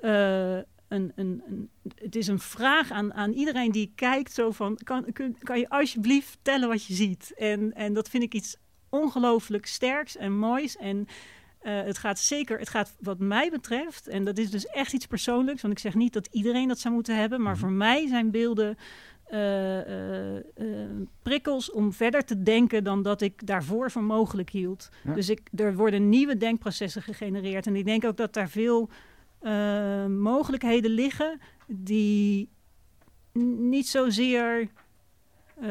[0.00, 0.58] eh,
[0.90, 5.12] een, een, een, het is een vraag aan, aan iedereen die kijkt: zo van, kan,
[5.12, 7.32] kun, kan je alsjeblieft vertellen wat je ziet?
[7.36, 8.56] En, en dat vind ik iets
[8.88, 10.76] ongelooflijk sterks en moois.
[10.76, 11.06] En
[11.60, 15.06] eh, het gaat zeker, het gaat wat mij betreft, en dat is dus echt iets
[15.06, 17.60] persoonlijks, want ik zeg niet dat iedereen dat zou moeten hebben, maar Mhm.
[17.60, 18.76] voor mij zijn beelden
[19.24, 20.90] eh, eh,
[21.22, 24.88] prikkels om verder te denken dan dat ik daarvoor voor mogelijk hield.
[25.04, 25.14] Ja.
[25.14, 27.66] Dus ik, er worden nieuwe denkprocessen gegenereerd.
[27.66, 28.88] En ik denk ook dat daar veel
[30.08, 32.48] mogelijkheden liggen die
[33.32, 34.68] niet zozeer.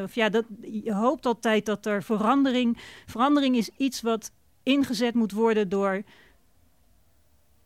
[0.04, 2.78] of ja, dat, je hoopt altijd dat er verandering.
[3.06, 4.32] Verandering is iets wat
[4.70, 6.04] ingezet moet worden door,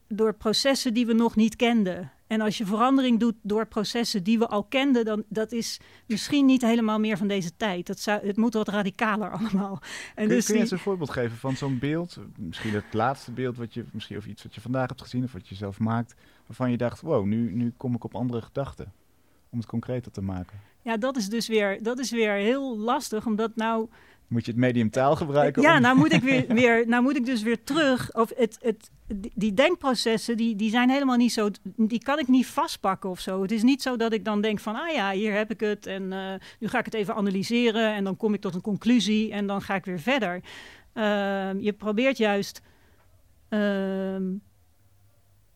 [0.07, 2.11] door processen die we nog niet kenden.
[2.27, 6.45] En als je verandering doet door processen die we al kenden, dan dat is misschien
[6.45, 7.87] niet helemaal meer van deze tijd.
[7.87, 9.79] Dat zou, het moet wat radicaler allemaal.
[10.15, 12.17] En Kun, dus kun je die- eens een voorbeeld geven van zo'n beeld?
[12.37, 15.31] Misschien het laatste beeld wat je, misschien of iets wat je vandaag hebt gezien of
[15.33, 16.15] wat je zelf maakt,
[16.47, 18.91] waarvan je dacht, wow, nu, nu kom ik op andere gedachten.
[19.49, 20.59] Om het concreter te maken.
[20.83, 23.89] Ja, dat is dus weer, dat is weer heel lastig, omdat nou...
[24.27, 25.61] Moet je het medium taal gebruiken?
[25.61, 28.13] Ja, om- nou moet ik, weer, weer, nou moet ik dus weer terug.
[28.15, 28.89] Of het, het,
[29.35, 31.49] die- denkprocessen, die, die zijn helemaal niet zo...
[31.77, 33.41] Die kan ik niet vastpakken of zo.
[33.41, 34.75] Het is niet zo dat ik dan denk van...
[34.75, 37.93] Ah ja, hier heb ik het en eh, nu ga ik het even analyseren...
[37.93, 40.41] en dan kom ik tot een conclusie en dan ga ik weer verder.
[40.93, 42.61] Ehm, je probeert juist...
[43.49, 44.23] ehm,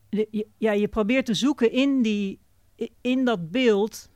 [0.09, 2.39] de- ja, je probeert te zoeken in, die,
[3.01, 4.09] in dat beeld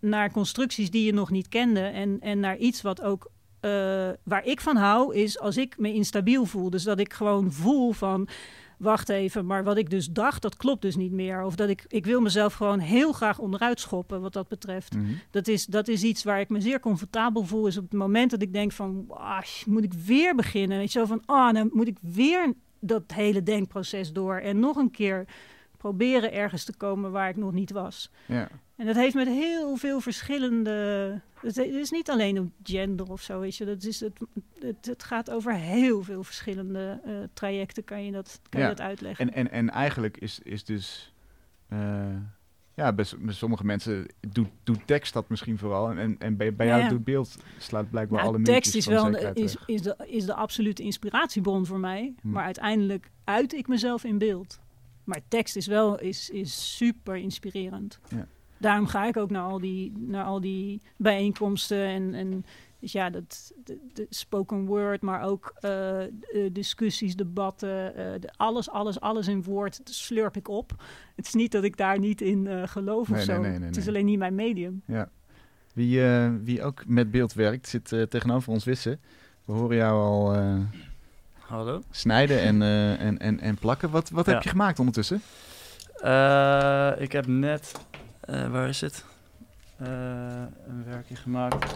[0.00, 3.30] naar constructies die je nog niet kende en, en naar iets wat ook
[3.60, 3.70] eh,
[4.22, 6.70] waar ik van hou is als ik me instabiel voel.
[6.70, 8.28] Dus dat ik gewoon voel van
[8.78, 11.42] wacht even, maar wat ik dus dacht, dat klopt dus niet meer.
[11.42, 14.94] Of dat ik, ik wil mezelf gewoon heel graag onderuit schoppen wat dat betreft.
[14.94, 15.12] Mhm.
[15.30, 17.66] Dat is, dat is iets waar ik me zeer comfortabel voel.
[17.66, 20.78] Is op het moment dat ik denk van, ah, moet ik weer beginnen?
[20.78, 24.36] Weet je, zo van, ah, dan moet ik weer dat hele denkproces door.
[24.36, 25.24] En nog een keer
[25.76, 28.10] proberen ergens te komen waar ik nog niet was.
[28.26, 28.48] Ja.
[28.76, 31.20] En dat heeft met heel veel verschillende...
[31.40, 33.64] Het is niet alleen op gender of zo, weet je.
[33.64, 34.18] Dat is het,
[34.58, 38.68] het, het gaat over heel veel verschillende eh, trajecten, kan je dat, kan Ja.
[38.68, 39.26] je dat uitleggen.
[39.26, 41.12] En, en, en eigenlijk is, is dus.
[41.68, 42.16] eh,
[42.74, 45.90] ja, bij, sommige mensen doet, doet tekst dat misschien vooral.
[45.90, 46.88] En, en, bij, jou ja.
[46.88, 50.24] doet beeld slaat blijkbaar Nou, alle tekst muurtjes is wel zekerheid is, is, de, is
[50.24, 52.14] de absolute inspiratiebron voor mij.
[52.20, 52.30] Hm.
[52.30, 54.60] Maar uiteindelijk uit ik mezelf in beeld.
[55.04, 58.00] Maar tekst is wel is, is super inspirerend.
[58.08, 58.26] Ja.
[58.58, 62.44] Daarom ga ik ook naar al die, naar al die bijeenkomsten en, en
[62.80, 65.98] dus ja, dat, de, de spoken word, maar ook eh,
[66.52, 70.72] discussies, debatten, eh, de- alles, alles, alles in woord slurp ik op.
[71.16, 73.40] Het is niet dat ik daar niet in eh, geloof Nee, of zo.
[73.40, 73.94] nee, nee, het is nee.
[73.94, 74.82] alleen niet mijn medium.
[75.74, 79.00] Wie, eh, wie ook met beeld werkt, zit tegenover ons Wissen.
[79.44, 80.56] We horen jou al eh,
[81.38, 81.80] Hallo.
[81.90, 83.90] snijden en, eh, en, en, en plakken.
[83.90, 84.40] Wat, wat heb Ja.
[84.42, 85.20] je gemaakt ondertussen?
[85.96, 87.72] Eh, ik heb net,
[88.26, 89.04] eh, waar is het?
[89.76, 89.88] Eh,
[90.68, 91.74] een werkje gemaakt.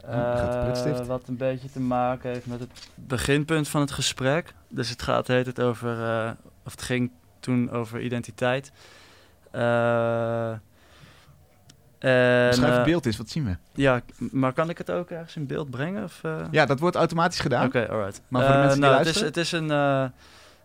[0.00, 4.54] de Eh, wat een beetje te maken heeft met het beginpunt van het gesprek.
[4.68, 5.90] Dus het gaat heet het over,
[6.64, 8.72] of het ging toen over identiteit.
[9.50, 10.62] En,
[12.54, 13.56] Schrijf het beeld is, wat zien we?
[13.72, 16.04] Ja, maar kan ik het ook ergens in beeld brengen?
[16.04, 16.20] Of?
[16.50, 17.66] Ja, dat wordt automatisch gedaan.
[17.66, 18.20] Oké, alright.
[18.28, 19.28] Maar voor de mensen die nou, het is, luisteren?
[19.28, 19.68] het is een,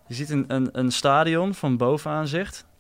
[0.08, 2.56] je ziet een, een, een stadion van bovenaan zicht.
[2.56, 2.71] En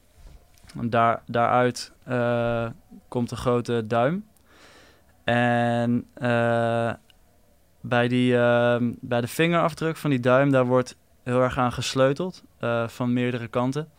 [0.73, 2.67] daar, daaruit eh,
[3.07, 4.25] komt een grote duim.
[5.23, 6.93] En eh,
[7.81, 12.43] bij, die, ehm, bij de vingerafdruk van die duim, daar wordt heel erg aan gesleuteld.
[12.60, 13.89] eh, van meerdere kanten.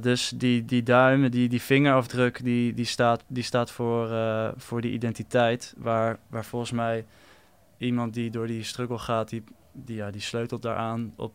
[0.00, 4.08] Dus die, die duim, die, die vingerafdruk, die, die staat, die staat voor,
[4.56, 5.74] voor die identiteit.
[5.76, 7.04] Waar, waar volgens mij
[7.78, 11.32] iemand die door die struggle gaat, die, die, ja, die sleutelt daaraan op,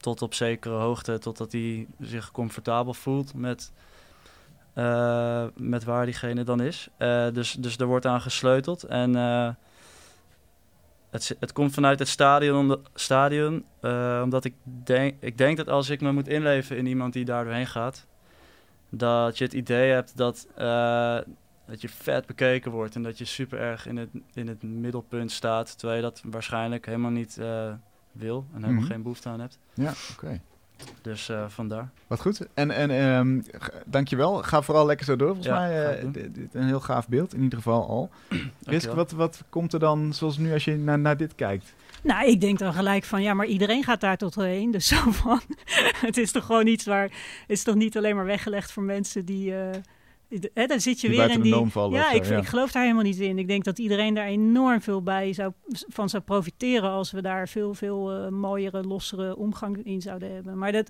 [0.00, 3.72] tot op zekere hoogte, totdat hij zich comfortabel voelt met,
[4.72, 6.88] eh, met waar diegene dan is.
[6.96, 8.82] Eh, dus, dus er wordt aan gesleuteld.
[8.82, 9.48] En eh,
[11.10, 13.64] het, het komt vanuit het stadion, stadion
[14.22, 17.44] omdat ik denk, ik denk dat als ik me moet inleven in iemand die daar
[17.44, 18.06] doorheen gaat,
[18.90, 20.46] dat je het idee hebt dat,
[21.66, 25.32] dat je vet bekeken wordt en dat je super erg in het, in het middelpunt
[25.32, 27.40] staat, terwijl je dat waarschijnlijk helemaal niet
[28.18, 28.90] wil en helemaal Mhm.
[28.92, 29.58] geen behoefte aan hebt.
[29.74, 30.40] Ja, oké.
[31.02, 31.90] Dus eh, vandaar.
[32.06, 32.46] Wat goed.
[32.54, 34.42] En, en ehm, g- dankjewel.
[34.42, 35.26] Ga vooral lekker zo door.
[35.34, 37.34] Volgens Ja, mij eh, dit, dit een heel gaaf beeld.
[37.34, 38.10] In ieder geval al.
[38.64, 41.74] Risk, wat, wat komt er dan, zoals nu als je naar, naar dit kijkt?
[42.02, 44.70] Nou, ik denk dan gelijk van ja, maar iedereen gaat daar tot heen.
[44.70, 45.40] Dus zo van,
[46.00, 47.12] het is toch gewoon iets waar, het
[47.46, 49.70] is toch niet alleen maar weggelegd voor mensen die, eh,
[50.66, 51.66] dan zit je Die weer in de die.
[51.66, 52.36] vallen ja, ik, ja.
[52.36, 53.38] ik geloof daar helemaal niet in.
[53.38, 55.52] Ik denk dat iedereen daar enorm veel bij zou,
[55.88, 60.58] van zou profiteren als we daar veel, veel eh, mooiere, lossere omgang in zouden hebben.
[60.58, 60.88] Maar dat.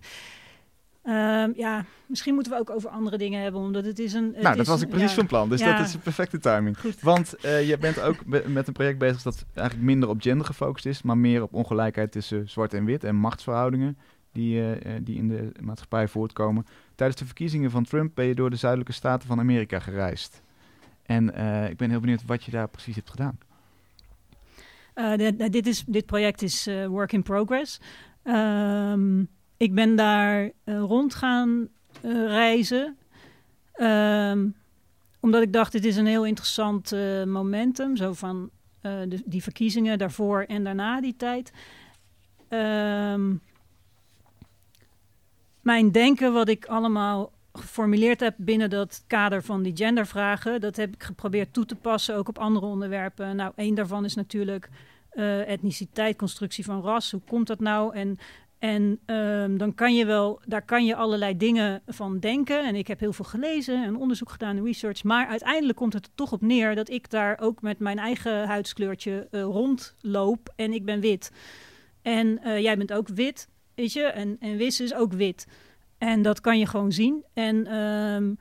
[1.03, 4.33] ehm, ja, misschien moeten we ook over andere dingen hebben, omdat het is een.
[4.35, 5.17] het nou, dat was ik precies ja.
[5.17, 5.49] van plan.
[5.49, 5.77] Dus Ja.
[5.77, 6.81] dat is een perfecte timing.
[6.81, 7.01] Goed.
[7.01, 10.87] Want eh, je bent ook met een project bezig dat eigenlijk minder op gender gefocust
[10.87, 13.99] is, maar meer op ongelijkheid tussen zwart en wit en machtsverhoudingen
[14.33, 16.67] die, eh, die in de maatschappij voortkomen.
[16.99, 20.43] Tijdens de verkiezingen van Trump ben je door de zuidelijke staten van Amerika gereisd.
[21.03, 23.39] En eh, ik ben heel benieuwd wat je daar precies hebt gedaan.
[24.95, 27.81] Eh, dit, is, dit project is eh, work in progress.
[28.23, 29.21] Ehm,
[29.57, 31.69] ik ben daar rond gaan
[32.27, 32.97] reizen.
[33.73, 34.49] Ehm,
[35.21, 36.91] omdat ik dacht, dit is een heel interessant
[37.27, 37.97] momentum.
[37.97, 41.53] Zo van de, die verkiezingen daarvoor en daarna die tijd.
[42.49, 43.35] Ehm,
[45.69, 50.95] mijn denken, wat ik allemaal geformuleerd heb binnen dat kader van die gendervragen, dat heb
[50.95, 53.37] ik geprobeerd toe te passen ook op andere onderwerpen.
[53.37, 54.69] Nou, één daarvan is natuurlijk
[55.11, 57.11] eh, etniciteit, constructie van ras.
[57.11, 57.95] Hoe komt dat nou?
[57.95, 58.19] En,
[58.59, 62.67] en ehm, dan kan je wel, daar kan je allerlei dingen van denken.
[62.67, 65.05] En ik heb heel veel gelezen en onderzoek gedaan en research.
[65.05, 68.47] Maar uiteindelijk komt het er toch op neer dat ik daar ook met mijn eigen
[68.47, 70.53] huidskleurtje eh, rondloop.
[70.57, 71.33] En ik ben wit.
[72.03, 74.03] En eh, jij bent ook wit, weet je?
[74.03, 75.47] En, en Wis is ook wit.
[75.99, 77.25] En dat kan je gewoon zien.
[77.33, 78.35] En, ehm,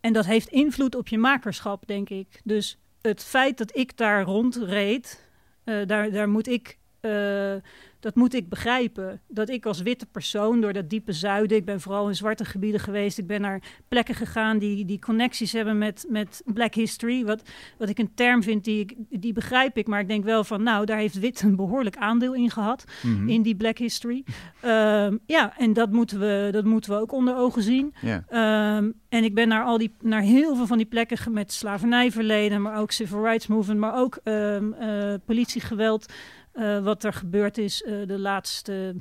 [0.00, 2.40] en dat heeft invloed op je makerschap, denk ik.
[2.44, 5.28] Dus het feit dat ik daar rondreed,
[5.64, 7.54] eh daar, daar moet ik, eh,
[8.00, 9.20] dat moet ik begrijpen.
[9.28, 12.80] Dat ik als witte persoon door dat diepe zuiden, ik ben vooral in zwarte gebieden
[12.80, 17.24] geweest, ik ben naar plekken gegaan die, die connecties hebben met, met Black History.
[17.24, 17.42] Wat,
[17.78, 20.62] wat ik een term vind, die, ik, die begrijp ik, maar ik denk wel van,
[20.62, 23.28] nou, daar heeft wit een behoorlijk aandeel in gehad Mhm.
[23.28, 24.24] in die Black History.
[24.60, 27.94] Ehm, ja, en dat moeten, we, dat moeten we ook onder ogen zien.
[28.28, 32.62] Ehm, en ik ben naar, al die, naar heel veel van die plekken met slavernijverleden,
[32.62, 36.12] maar ook civil rights movement, maar ook ehm, eh, politiegeweld,
[36.52, 38.94] eh, wat er gebeurd is eh, de laatste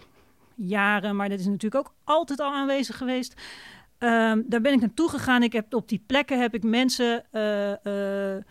[0.55, 1.15] jaren.
[1.15, 3.33] Maar dat is natuurlijk ook altijd al aanwezig geweest.
[4.01, 5.43] Ehm, daar ben ik naartoe gegaan.
[5.43, 8.43] Ik heb, op die plekken heb ik mensen eh, eh,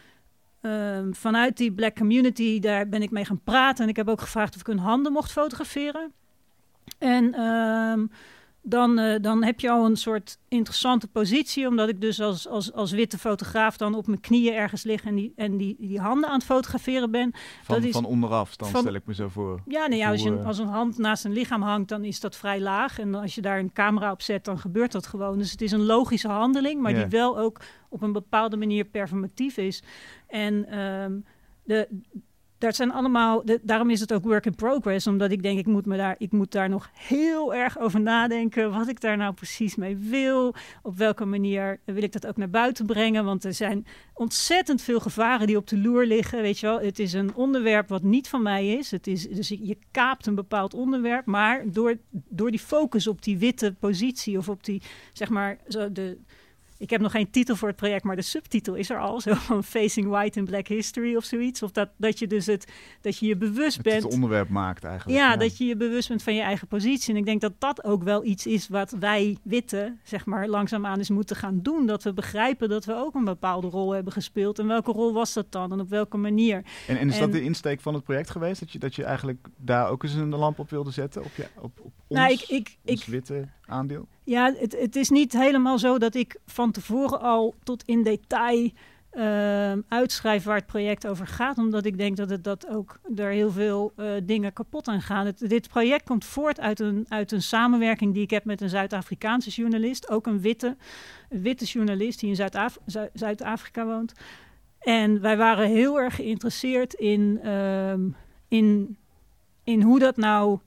[0.61, 3.85] ehm, vanuit die black community, daar ben ik mee gaan praten.
[3.85, 6.13] En ik heb ook gevraagd of ik hun handen mocht fotograferen.
[6.99, 8.07] En ehm,
[8.71, 12.73] dan, eh, dan heb je al een soort interessante positie, omdat ik dus als, als,
[12.73, 16.29] als witte fotograaf dan op mijn knieën ergens lig en die, en die, die handen
[16.29, 17.33] aan het fotograferen ben.
[17.63, 19.61] Van, dat is- van onderaf, dan van- stel ik me zo voor.
[19.67, 22.37] Ja, ja, als, je, eh, als een hand naast een lichaam hangt, dan is dat
[22.37, 22.99] vrij laag.
[22.99, 25.39] En als je daar een camera op zet, dan gebeurt dat gewoon.
[25.39, 29.57] Dus het is een logische handeling, maar die wel ook op een bepaalde manier performatief
[29.57, 29.83] is.
[30.27, 31.19] En ehm,
[31.65, 31.89] de,
[32.61, 35.87] dat zijn allemaal, daarom is het ook work in progress, omdat ik denk, ik moet,
[35.87, 39.75] me daar, ik moet daar nog heel erg over nadenken, wat ik daar nou precies
[39.75, 43.87] mee wil, op welke manier wil ik dat ook naar buiten brengen, want er zijn
[44.15, 46.81] ontzettend veel gevaren die op de loer liggen, weet je wel.
[46.81, 50.27] Het is een onderwerp wat niet van mij is, het is dus je je kaapt
[50.27, 54.83] een bepaald onderwerp, maar door, door die focus op die witte positie of op die,
[55.13, 56.19] zeg maar, zo de...
[56.81, 59.21] Ik heb nog geen titel voor het project, maar de subtitel is er al.
[59.21, 61.63] Zo van Facing White in Black History of zoiets.
[61.63, 64.03] Of dat, dat je dus het, dat je je bewust het, bent.
[64.03, 65.19] het onderwerp maakt eigenlijk.
[65.19, 67.15] Ja, dat je je bewust bent van je eigen positie.
[67.15, 70.99] En ik denk dat dat ook wel iets is wat wij witte, zeg maar, langzaamaan
[70.99, 71.87] eens moeten gaan doen.
[71.87, 74.59] Dat we begrijpen dat we ook een bepaalde rol hebben gespeeld.
[74.59, 75.73] En welke rol was dat dan?
[75.73, 76.63] En op welke manier?
[76.87, 78.61] En, en is dat de insteek van het project geweest?
[78.61, 81.25] Dat je, dat je eigenlijk daar ook eens een lamp op wilde zetten?
[81.25, 84.09] Op, je, op, op ons, Nou, ik, ik, ons ik, witte aandeel?
[84.25, 88.71] Ja, het, het is niet helemaal zo dat ik van tevoren al tot in detail
[89.11, 93.31] ehm, uitschrijf waar het project over gaat, omdat ik denk dat het dat ook er
[93.31, 95.27] heel veel eh, dingen kapot aan gaan.
[95.27, 98.69] Het, dit project komt voort uit een, uit een samenwerking die ik heb met een
[98.69, 100.77] Zuid-Afrikaanse journalist, ook een witte,
[101.29, 104.13] een witte journalist die in Zuid-Af- Zu- Zuid-Afrika woont.
[104.81, 108.09] En wij waren heel erg geïnteresseerd in, ehm,
[108.49, 108.97] in,
[109.65, 110.59] in hoe dat nou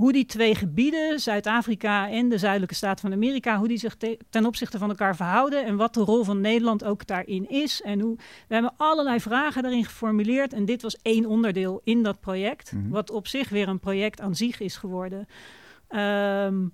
[0.00, 4.18] hoe die twee gebieden, Zuid-Afrika en de zuidelijke staten van Amerika, hoe die zich te-
[4.30, 7.82] ten opzichte van elkaar verhouden en wat de rol van Nederland ook daarin is.
[7.82, 8.16] En hoe,
[8.48, 12.88] we hebben allerlei vragen daarin geformuleerd en dit was één onderdeel in dat project, Mhm.
[12.88, 15.26] wat op zich weer een project aan zich is geworden.
[15.88, 16.66] Ehm,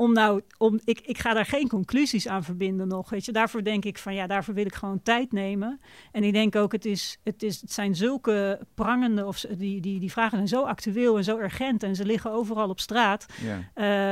[0.00, 3.10] om nou, om, ik, ik ga daar geen conclusies aan verbinden nog.
[3.10, 3.32] Weet je.
[3.32, 5.80] Daarvoor denk ik van ja, daarvoor wil ik gewoon tijd nemen.
[6.12, 10.00] En ik denk ook, het, is, het, is, het zijn zulke prangende, of die, die,
[10.00, 13.26] die vragen zijn zo actueel en zo urgent en ze liggen overal op straat.
[13.42, 13.70] Ja.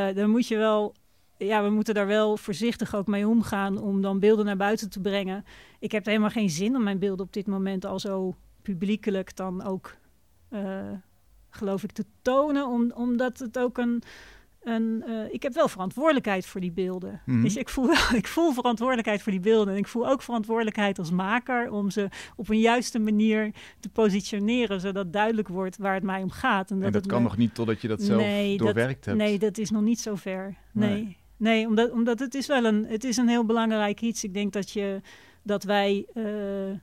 [0.08, 0.94] Eh, dan moet je wel,
[1.36, 5.00] ja, we moeten daar wel voorzichtig ook mee omgaan om dan beelden naar buiten te
[5.00, 5.44] brengen.
[5.78, 9.64] Ik heb helemaal geen zin om mijn beelden op dit moment al zo publiekelijk dan
[9.64, 9.96] ook,
[10.48, 10.92] eh,
[11.50, 14.02] geloof ik, te tonen, om, omdat het ook een.
[14.68, 17.20] Een eh, ik heb wel verantwoordelijkheid voor die beelden.
[17.26, 17.42] Mhm.
[17.42, 19.72] Dus ik voel, wel, ik voel verantwoordelijkheid voor die beelden.
[19.74, 23.50] En ik voel ook verantwoordelijkheid als maker om ze op een juiste manier
[23.80, 26.70] te positioneren, zodat duidelijk wordt waar het mij om gaat.
[26.70, 29.18] En dat het kan me- nog niet totdat je dat zelf Nee, dat- doorwerkt hebt.
[29.18, 30.56] Nee, dat is nog niet zo ver.
[30.72, 30.90] Nee.
[30.90, 31.66] Nee, nee.
[31.66, 34.24] omdat, omdat het is wel een, het is een heel belangrijk iets.
[34.24, 35.00] Ik denk dat, je,
[35.42, 36.78] dat wij, eh,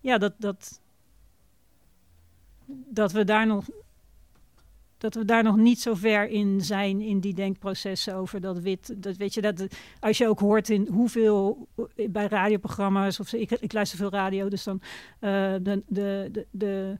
[0.00, 0.80] ja, dat, dat,
[2.66, 3.64] dat we daar nog,
[4.98, 9.02] dat we daar nog niet zo ver in zijn in die denkprocessen over dat wit.
[9.02, 9.66] Dat weet je, dat
[10.00, 11.68] als je ook hoort in hoeveel
[12.10, 14.80] bij radioprogramma's of ik, ik luister veel radio, dus dan
[15.20, 15.30] eh,
[15.62, 16.98] de, de, de,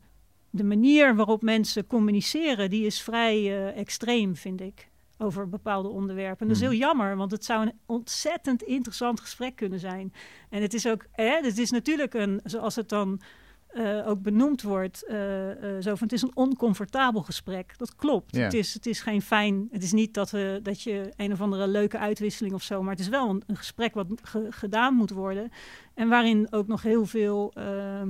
[0.51, 4.89] de, manier waarop mensen communiceren, die is vrij eh, extreem, vind ik.
[5.21, 6.41] Over bepaalde onderwerpen.
[6.41, 6.71] En dat is Mhm.
[6.71, 10.13] heel jammer, want het zou een ontzettend interessant gesprek kunnen zijn.
[10.51, 13.21] En het is ook, hè, het is natuurlijk een, zoals het dan
[13.79, 17.75] eh, ook benoemd wordt, eh, eh, zo van het is een oncomfortabel gesprek.
[17.77, 18.37] Dat klopt.
[18.45, 21.41] Het, is, het is geen fijn, het is niet dat, we, dat je een of
[21.41, 24.95] andere leuke uitwisseling of zo, maar het is wel een, een gesprek wat ge- gedaan
[24.95, 25.51] moet worden.
[25.95, 28.09] En waarin ook nog heel veel, ehm,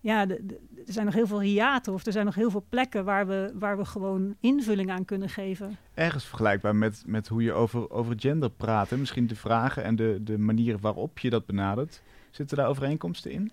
[0.00, 2.64] ja, de- de- er zijn nog heel veel hiaten of er zijn nog heel veel
[2.68, 5.76] plekken waar we, waar we gewoon invulling aan kunnen geven.
[5.94, 8.90] Ergens vergelijkbaar met, met hoe je over, over gender praat.
[8.90, 8.96] Hè?
[8.96, 12.02] Misschien de vragen en de, de manier waarop je dat benadert.
[12.30, 13.50] Zitten daar overeenkomsten in?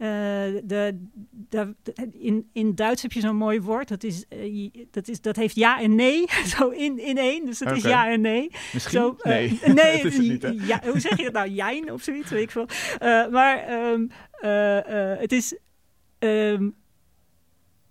[0.00, 0.06] Eh,
[0.64, 0.96] de,
[2.12, 3.88] in, in Duits heb je zo'n mooi woord.
[3.88, 6.24] Dat, is, eh, dat, is, dat heeft ja en nee.
[6.56, 7.46] Zo in, in één.
[7.46, 8.50] Dus het is ja en nee.
[8.72, 8.98] Misschien?
[9.00, 9.32] Zo, eh,
[9.74, 11.48] nee, dat niet, ja, hoe zeg je dat nou?
[11.48, 12.66] Jijn of zoiets, weet ik veel.
[13.30, 15.58] Maar ehm, eh, eh, het is...
[16.18, 16.70] ehm,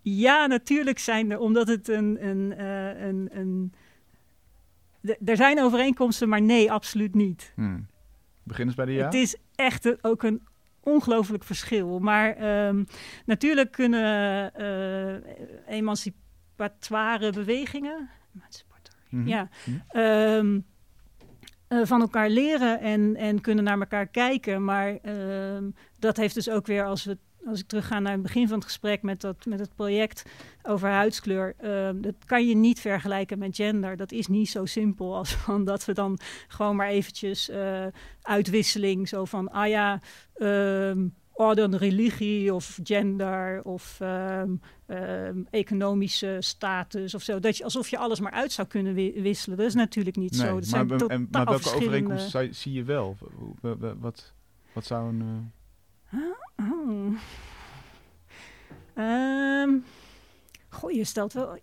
[0.02, 2.18] ja, natuurlijk zijn er, omdat het een...
[2.28, 2.64] een,
[3.06, 3.74] een, een
[5.26, 7.52] er zijn overeenkomsten, maar nee, absoluut niet.
[7.56, 7.88] Hmm.
[8.44, 9.06] Begin eens bij de ja.
[9.06, 10.42] Het is echt een- ook een
[10.84, 12.00] ongelooflijk verschil.
[12.00, 12.84] Maar ehm,
[13.26, 18.10] natuurlijk kunnen eh, emancipatoire bewegingen...
[19.10, 19.28] Mhm.
[19.28, 19.78] Ja, Mhm.
[19.88, 20.60] ehm,
[21.68, 24.64] eh, van elkaar leren en, en kunnen naar elkaar kijken.
[24.64, 25.70] Maar ehm,
[26.00, 28.66] dat heeft dus ook weer, als, we, als ik terugga naar het begin van het
[28.66, 30.24] gesprek met, dat, met het project
[30.64, 33.98] over huidskleur, ehm, dat kan je niet vergelijken met gender.
[33.98, 37.86] Dat is niet zo simpel als van dat we dan gewoon maar eventjes eh,
[38.22, 40.00] uitwisseling, zo van, ah ja,
[41.32, 44.52] oh, dan religie of gender of ehm,
[45.50, 47.40] economische status of zo.
[47.40, 49.58] Dat je, alsof je alles maar uit zou kunnen wi- wisselen.
[49.58, 50.44] Dat is natuurlijk niet zo.
[50.44, 53.18] Dat maar, zijn en- en, maar welke verschillende- zou- zie je wel?
[54.00, 54.34] Wat,
[54.74, 55.52] wat zou een...
[56.12, 56.20] eh,
[56.60, 57.16] Oh.
[58.94, 59.78] Ehm,
[60.70, 61.58] goh, je stelt wel...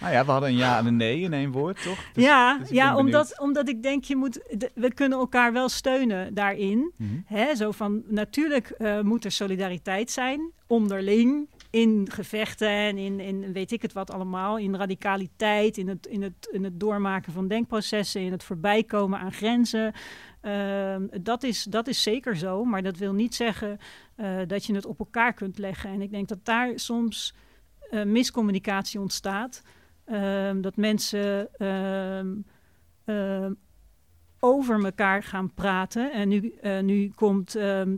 [0.00, 1.98] Nou ja, we hadden een ja en een nee in één woord, toch?
[2.12, 4.40] Dus- ja, dus ja omdat, omdat ik denk, je moet,
[4.74, 6.92] we kunnen elkaar wel steunen daarin.
[6.96, 7.10] Mhm.
[7.26, 13.52] Hè, zo van, natuurlijk eh, moet er solidariteit zijn, onderling, in gevechten en in, in
[13.52, 17.48] weet ik het wat allemaal, in radicaliteit, in het, in, het, in het doormaken van
[17.48, 19.92] denkprocessen, in het voorbijkomen aan grenzen.
[20.40, 23.78] Ehm, dat, is, dat is zeker zo, maar dat wil niet zeggen
[24.14, 25.90] eh, dat je het op elkaar kunt leggen.
[25.90, 27.34] En ik denk dat daar soms
[27.90, 29.62] eh, miscommunicatie ontstaat.
[30.04, 33.52] Ehm, dat mensen ehm,
[34.38, 36.12] over elkaar gaan praten.
[36.12, 37.96] En nu, eh, nu komt ehm,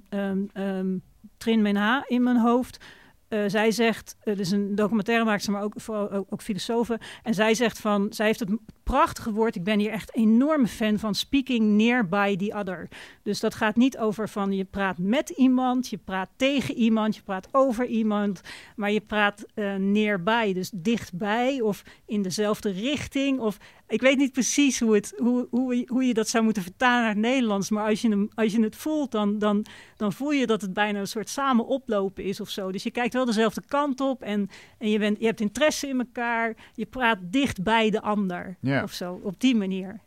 [1.37, 2.85] Trin Menha in mijn hoofd.
[3.29, 7.01] Eh, zij zegt, het is een documentairemaker, maar ook, vooral ook, ook filosofe.
[7.23, 9.57] En zij zegt van, zij heeft het prachtige woord.
[9.57, 12.89] Ik ben hier echt enorme fan van speaking nearby the other.
[13.23, 17.23] Dus dat gaat niet over van je praat met iemand, je praat tegen iemand, je
[17.23, 18.41] praat over iemand,
[18.77, 23.39] maar je praat eh nearby, dus dichtbij of in dezelfde richting.
[23.41, 23.59] Of
[23.89, 27.09] ik weet niet precies hoe, het, hoe, hoe, hoe je dat zou moeten vertalen naar
[27.09, 29.65] het Nederlands, maar als je, hem, als je het voelt, dan, dan,
[29.97, 32.73] dan voel je dat het bijna een soort samen oplopen is of zo.
[32.73, 35.99] Dus je kijkt wel dezelfde kant op en, en je, bent, je hebt interesse in
[35.99, 38.74] elkaar, je praat dicht bij de ander Ja.
[38.83, 40.01] Of zo, op die manier.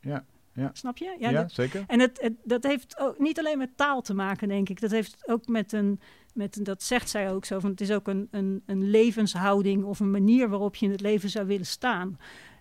[0.00, 0.70] Ja, ja.
[0.72, 1.16] Snap je?
[1.18, 1.84] Ja, dat- zeker.
[1.86, 4.80] en het, het- dat heeft ook niet alleen met taal te maken, denk ik.
[4.80, 6.00] Dat heeft ook met een,
[6.34, 9.84] met een dat zegt zij ook zo, van het is ook een, een, een levenshouding
[9.84, 12.18] of een manier waarop je in het leven zou willen staan.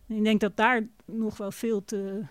[0.08, 2.22] En ik denk dat daar nog wel veel te,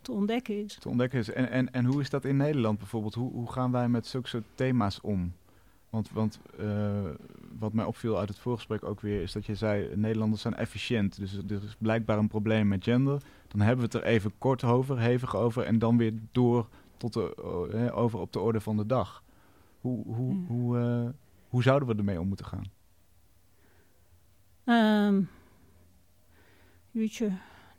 [0.00, 0.74] te ontdekken is.
[0.80, 1.30] te ontdekken is.
[1.32, 3.14] En, en, en hoe is dat in Nederland bijvoorbeeld?
[3.14, 5.32] Hoe, hoe gaan wij met zulke soort thema's om?
[5.92, 7.10] Want, want eh,
[7.58, 11.16] wat mij opviel uit het voorgesprek ook weer, is dat je zei, Nederlanders zijn efficiënt.
[11.16, 13.22] Dus er is blijkbaar een probleem met gender.
[13.48, 17.12] Dan hebben we het er even kort over, hevig over, en dan weer door tot
[17.12, 19.22] de, over op de orde van de dag.
[19.80, 20.46] Hoe, hoe, Hmm.
[20.46, 21.08] hoe, eh,
[21.48, 22.70] hoe zouden we ermee om moeten gaan?
[26.90, 27.32] Jeetje,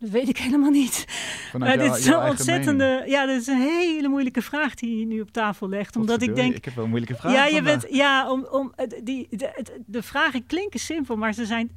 [0.04, 1.06] dat weet ik helemaal niet.
[1.52, 2.30] Vanuit Maar jou- dit is zo'n mening.
[2.38, 3.04] ontzettende...
[3.08, 5.96] Ja, dit is een hele moeilijke vraag die je nu op tafel legt.
[5.96, 6.56] Omdat ik denk...
[6.56, 7.80] Ik heb wel een moeilijke vraag Ja, je vandaag.
[7.82, 8.74] bent, ja om, om,
[9.04, 11.72] die, de, het- de vragen klinken simpel, maar ze zijn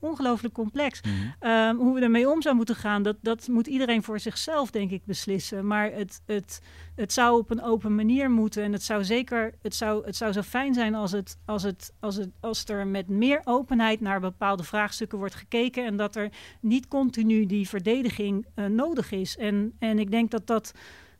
[0.00, 1.00] ongelooflijk complex.
[1.00, 1.12] Mhm.
[1.38, 4.90] Ehm, hoe we ermee om zou moeten gaan, dat, dat moet iedereen voor zichzelf, denk
[4.90, 5.66] ik, beslissen.
[5.66, 6.60] Maar het, het,
[6.94, 8.62] het zou op een open manier moeten.
[8.62, 11.92] En het zou zeker, het zou, het zou zo fijn zijn als, het, als, het,
[12.00, 15.84] als, het, als er met meer openheid naar bepaalde vraagstukken wordt gekeken.
[15.84, 16.30] En dat er
[16.60, 19.36] niet continu die verdediging eh, nodig is.
[19.36, 20.72] En, en ik denk dat dat.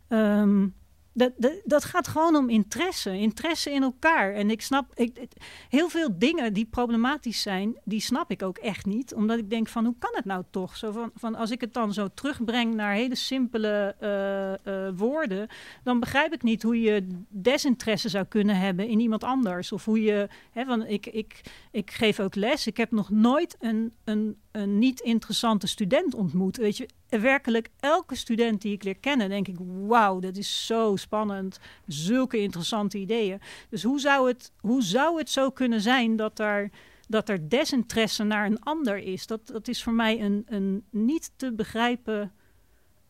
[0.08, 0.66] ehm,
[1.12, 4.34] dat, dat, dat gaat gewoon om interesse, interesse in elkaar.
[4.34, 5.28] En ik snap, ik,
[5.68, 9.14] heel veel dingen die problematisch zijn, die snap ik ook echt niet.
[9.14, 10.76] Omdat ik denk van, hoe kan het nou toch?
[10.76, 15.48] Zo van, van als ik het dan zo terugbreng naar hele simpele eh, eh, woorden,
[15.82, 19.72] dan begrijp ik niet hoe je desinteresse zou kunnen hebben in iemand anders.
[19.72, 21.40] Of hoe je, hè, van ik, ik,
[21.70, 22.66] ik geef ook les.
[22.66, 26.56] Ik heb nog nooit een, een, een niet interessante student ontmoet.
[26.56, 29.56] Weet je, werkelijk elke student die ik leer kennen, denk ik,
[29.86, 31.60] wauw, dat is zo spannend.
[31.86, 33.40] Zulke interessante ideeën.
[33.68, 36.70] Dus hoe zou het, hoe zou het zo kunnen zijn dat er,
[37.08, 39.26] dat er desinteresse naar een ander is?
[39.26, 42.32] Dat, dat is voor mij een, een niet te begrijpen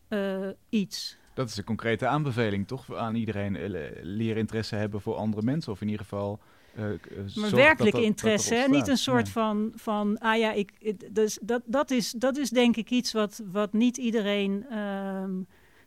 [0.08, 1.18] eh, iets.
[1.34, 2.94] Dat is een concrete aanbeveling, toch?
[2.94, 5.72] Aan iedereen eh, le- leren interesse hebben voor andere mensen.
[5.72, 6.40] Of in ieder geval.
[6.74, 6.98] Eh, eh,
[7.34, 8.68] Maar werkelijk dat- interesse, er hè?
[8.68, 9.32] niet een soort Ja.
[9.32, 10.72] van, van, ah ja, ik,
[11.14, 15.30] dus dat, dat, is, dat is denk ik iets wat, wat niet iedereen, ehm,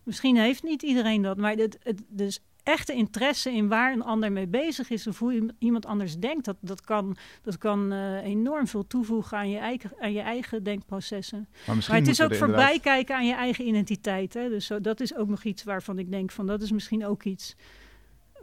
[0.04, 4.32] misschien heeft niet iedereen dat, maar het, het, dus echte interesse in waar een ander
[4.32, 8.24] mee bezig is of hoe iem- iemand anders denkt, dat, dat kan, dat kan eh,
[8.24, 11.48] enorm veel toevoegen aan je eigen, aan je eigen denkprocessen.
[11.66, 14.34] Maar, misschien Maar het is ook voorbij inderdaad- kijken aan je eigen identiteit.
[14.34, 14.50] Hè?
[14.50, 17.24] Dus zo, dat is ook nog iets waarvan ik denk van dat is misschien ook
[17.24, 17.56] iets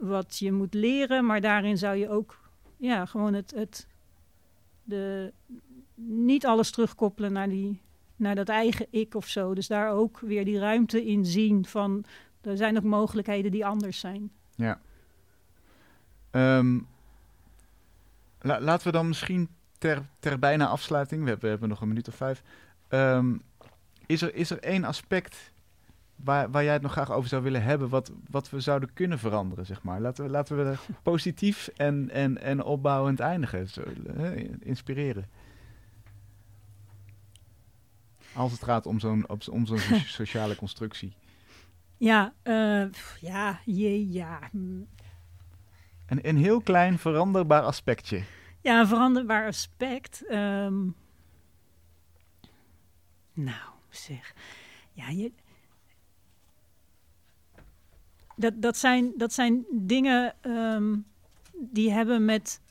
[0.01, 2.39] wat je moet leren, maar daarin zou je ook
[2.77, 3.87] ja, gewoon het, het
[4.83, 5.33] de,
[5.95, 7.81] niet alles terugkoppelen naar, die,
[8.15, 9.53] naar dat eigen ik of zo.
[9.53, 12.05] Dus daar ook weer die ruimte in zien van
[12.41, 14.31] er zijn ook mogelijkheden die anders zijn.
[14.55, 14.79] Ja.
[18.41, 21.87] La- laten we dan misschien ter, ter bijna afsluiting, we hebben, we hebben nog een
[21.87, 22.43] minuut of vijf.
[22.87, 23.35] Ehm,
[24.05, 25.51] is, er, is er één aspect
[26.23, 29.19] waar, waar jij het nog graag over zou willen hebben, wat, wat we zouden kunnen
[29.19, 29.99] veranderen, zeg maar?
[30.01, 33.81] Laten we, laten we positief en, en, en opbouwend eindigen, zo,
[34.13, 35.29] hè, inspireren.
[38.33, 41.13] Als het gaat om zo'n om zo'n so- sociale constructie.
[41.97, 42.85] Ja, eh,
[43.19, 44.39] ja, jee, ja.
[44.53, 44.87] Een,
[46.05, 48.23] een heel klein veranderbaar aspectje.
[48.61, 50.27] Ja, een veranderbaar aspect.
[50.27, 50.79] ehm.
[53.33, 54.33] nou, zeg.
[54.93, 55.31] Ja, je.
[58.41, 60.95] Dat, dat, zijn, dat zijn dingen ehm,
[61.53, 62.61] die hebben met.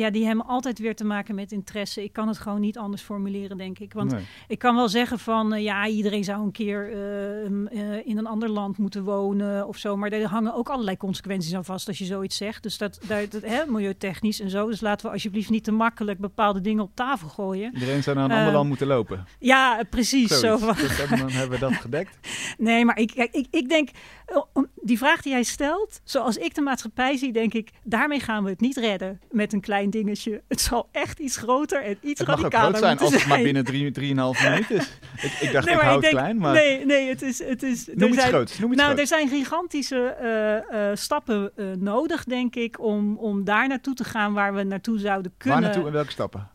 [0.00, 2.04] Ja, die hebben altijd weer te maken met interesse.
[2.04, 3.92] Ik kan het gewoon niet anders formuleren, denk ik.
[3.92, 4.24] Want Nee.
[4.48, 8.26] ik kan wel zeggen van eh, ja, iedereen zou een keer eh, eh, in een
[8.26, 9.96] ander land moeten wonen of zo.
[9.96, 12.62] Maar daar hangen ook allerlei consequenties aan vast als je zoiets zegt.
[12.62, 14.66] Dus dat, daar, dat hè, milieutechnisch en zo.
[14.68, 17.74] Dus laten we alsjeblieft niet te makkelijk bepaalde dingen op tafel gooien.
[17.74, 19.24] Iedereen zou naar een ander land moeten lopen.
[19.38, 20.38] Ja, precies.
[20.38, 22.18] Zo van, Dus dan, dan hebben we dat gedekt.
[22.58, 23.88] Nee, maar ik, ik, ik denk,
[24.26, 28.44] oh, die vraag die jij stelt, zoals ik de maatschappij zie, denk ik, daarmee gaan
[28.44, 30.42] we het niet redden met een klein dingetje.
[30.48, 33.90] Het zal echt iets groter en iets Het radicaler zijn als het maar binnen drie,
[33.90, 34.90] drieënhalf minuut is.
[35.22, 37.38] Ik, ik dacht, Nee, ik hou denk- klein, maar Nee, nee, het is...
[37.44, 38.58] Het is er noem iets zijn- groots.
[38.58, 43.44] Noem iets Nou, er zijn gigantische eh, eh, stappen eh, nodig, denk ik, om, om
[43.44, 45.60] daar naartoe te gaan waar we naartoe zouden Waar kunnen.
[45.60, 46.48] naartoe en welke stappen?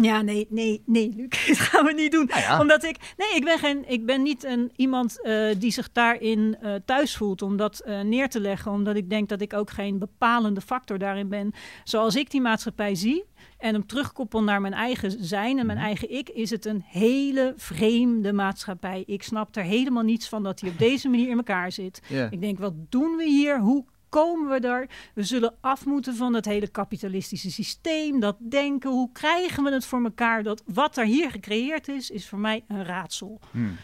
[0.00, 2.26] Ja, nee, nee, nee, Luc, dat gaan we niet doen.
[2.26, 2.60] Nou ja.
[2.60, 6.56] Omdat ik, nee, ik ben, geen, ik ben niet een, iemand eh, die zich daarin
[6.60, 8.72] eh, thuis voelt om dat eh, neer te leggen.
[8.72, 11.52] Omdat ik denk dat ik ook geen bepalende factor daarin ben.
[11.84, 13.24] Zoals ik die maatschappij zie
[13.58, 15.86] en hem terugkoppel naar mijn eigen zijn en mijn Mhm.
[15.86, 19.02] eigen ik, is het een hele vreemde maatschappij.
[19.06, 22.02] Ik snap er helemaal niets van dat hij op deze manier in elkaar zit.
[22.30, 23.60] Ik denk, wat doen we hier?
[23.60, 24.88] Hoe komen we daar?
[25.14, 28.90] We zullen af moeten van het hele kapitalistische systeem, dat denken.
[28.90, 30.42] Hoe krijgen we het voor elkaar?
[30.42, 33.40] Dat wat er hier gecreëerd is, is voor mij een raadsel.
[33.50, 33.76] Hmm.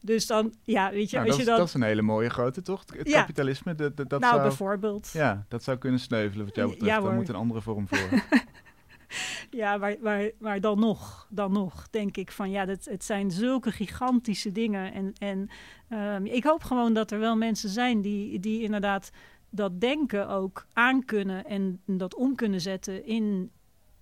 [0.00, 1.56] Dus dan, ja, weet je, Nou, als dat, je is, dan...
[1.58, 2.84] dat is een hele mooie grote, toch?
[2.96, 3.20] Het Ja.
[3.20, 4.48] kapitalisme, dat, dat, dat nou, zou...
[4.48, 5.10] bijvoorbeeld.
[5.12, 6.94] Ja, Ja, dat zou kunnen sneuvelen wat jou Ja, betreft.
[6.94, 7.14] Daar hoor.
[7.14, 8.22] moet een andere vorm voor.
[9.78, 13.72] maar, maar, maar dan nog, dan nog, denk ik van ja, dat, het zijn zulke
[13.72, 14.92] gigantische dingen.
[14.92, 15.48] En, en
[15.88, 19.10] ehm, ik hoop gewoon dat er wel mensen zijn die, die inderdaad
[19.50, 23.50] dat denken ook aankunnen en dat om kunnen zetten in,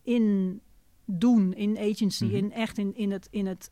[0.03, 0.61] in
[1.05, 2.35] doen, in agency, Mhm.
[2.35, 3.71] in echt in, in, het, in het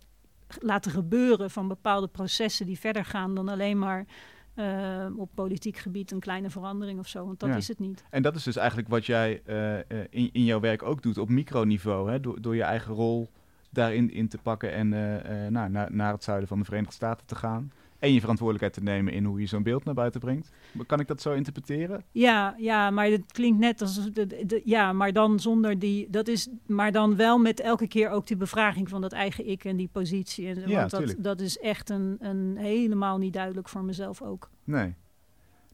[0.61, 4.07] laten gebeuren van bepaalde processen die verder gaan dan alleen maar
[4.55, 7.27] eh, op politiek gebied een kleine verandering of zo.
[7.27, 7.57] Want dat Ja.
[7.57, 8.05] is het niet.
[8.11, 11.19] En dat is dus eigenlijk wat jij eh, eh, in, in jouw werk ook doet
[11.19, 12.11] op microniveau.
[12.11, 12.21] Hè?
[12.21, 13.29] Door, door je eigen rol
[13.71, 17.27] daarin in te pakken en eh, nou, naar, naar het zuiden van de Verenigde Staten
[17.27, 17.73] te gaan.
[18.05, 20.51] En je verantwoordelijkheid te nemen in hoe je zo'n beeld naar buiten brengt.
[20.87, 22.05] Kan ik dat zo interpreteren?
[22.11, 26.49] Ja, ja, maar het klinkt net als de, ja, maar dan zonder die, dat is,
[26.67, 29.89] maar dan wel met elke keer ook die bevraging van dat eigen ik en die
[29.93, 30.49] positie.
[30.49, 34.51] En, Ja, want dat, dat is echt een, een helemaal niet duidelijk voor mezelf ook.
[34.65, 34.95] Nee.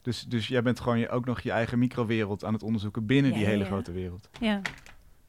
[0.02, 3.30] Dus, dus jij bent gewoon je, ook nog je eigen microwereld aan het onderzoeken binnen
[3.30, 3.70] Ja, die hele ja.
[3.70, 4.28] grote wereld.
[4.40, 4.60] Ja,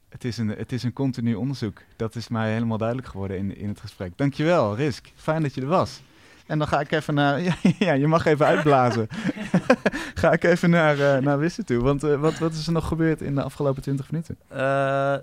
[0.10, 1.82] Het is, een, het is een continu onderzoek.
[1.96, 4.18] Dat is mij helemaal duidelijk geworden in, in het gesprek.
[4.18, 5.12] Dankjewel, Risk.
[5.16, 6.02] Fijn dat je er was.
[6.52, 7.42] En dan ga ik even naar...
[7.50, 9.08] Ja, ja je mag even uitblazen.
[10.22, 11.82] ga ik even naar, eh, naar Wisse toe.
[11.82, 14.38] Want eh, wat, wat is er nog gebeurd in de afgelopen 20 minuten?
[14.48, 15.16] Eh,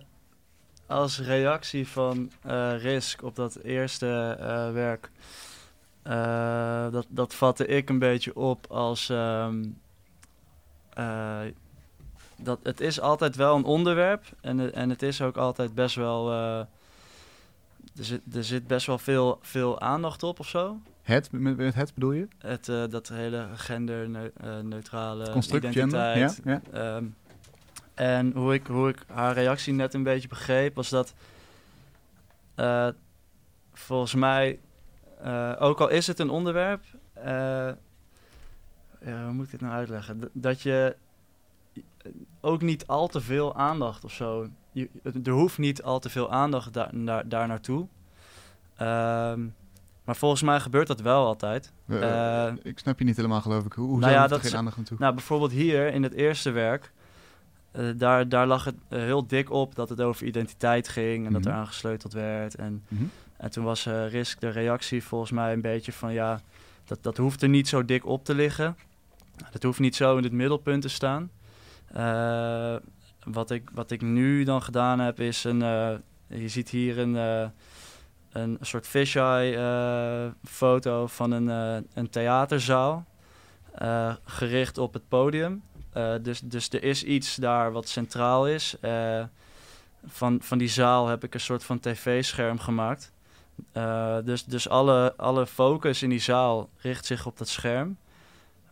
[0.86, 2.30] als reactie van
[2.78, 4.36] Risk op dat eerste
[4.72, 5.10] werk,
[6.92, 9.64] dat, dat vatte ik een beetje op als ehm,
[10.98, 11.40] eh,
[12.36, 16.30] dat het is altijd wel een onderwerp en, en het is ook altijd best wel.
[17.99, 20.78] Eh, er, zit, er zit best wel veel, veel aandacht op of zo.
[21.03, 22.28] Het, met, met het bedoel je?
[22.38, 26.16] Het, eh, dat hele genderneutrale Construct gender?
[26.16, 26.40] identiteit.
[26.44, 26.94] Ja, ja.
[26.96, 27.05] Ehm,
[27.94, 31.14] en hoe ik, hoe ik haar reactie net een beetje begreep, was dat
[32.55, 32.88] eh,
[33.72, 34.59] volgens mij,
[35.22, 37.24] eh, ook al is het een onderwerp, eh,
[39.05, 40.18] ja, hoe moet ik dit nou uitleggen?
[40.20, 40.96] D- dat je
[42.40, 44.46] ook niet al te veel aandacht of zo.
[44.72, 44.88] Je,
[45.24, 47.86] er hoeft niet al te veel aandacht daar, daar, daar naartoe.
[48.76, 49.46] Ehm,
[50.05, 51.72] maar volgens mij gebeurt dat wel altijd.
[51.86, 53.72] Eh, Eh, ik snap je niet helemaal, geloof ik.
[53.72, 54.96] Hoe, hoe nou ja, er dat geen aandacht naartoe?
[55.01, 56.92] Nou, bijvoorbeeld hier in het eerste werk,
[57.70, 61.40] eh, daar, daar lag het heel dik op dat het over identiteit ging en dat
[61.42, 61.51] Mhm.
[61.51, 62.55] er aangesleuteld werd.
[62.55, 63.03] En, Mhm.
[63.36, 66.40] en toen was Risk de reactie volgens mij een beetje van ja,
[66.84, 68.76] dat, dat hoeft er niet zo dik op te liggen.
[69.51, 71.30] Dat hoeft niet zo in het middelpunt te staan.
[71.93, 72.76] Eh,
[73.24, 75.95] wat, ik, wat ik nu dan gedaan heb is een, eh,
[76.26, 77.49] je ziet hier een, eh,
[78.32, 81.49] een soort fisheye foto van een,
[81.95, 83.07] een theaterzaal.
[84.24, 85.62] gericht op het podium.
[86.22, 88.76] Dus, dus er is iets daar wat centraal is.
[90.07, 93.12] Van, van die zaal heb ik een soort van tv-scherm gemaakt.
[94.24, 97.97] Dus dus alle, alle focus in die zaal richt zich op dat scherm.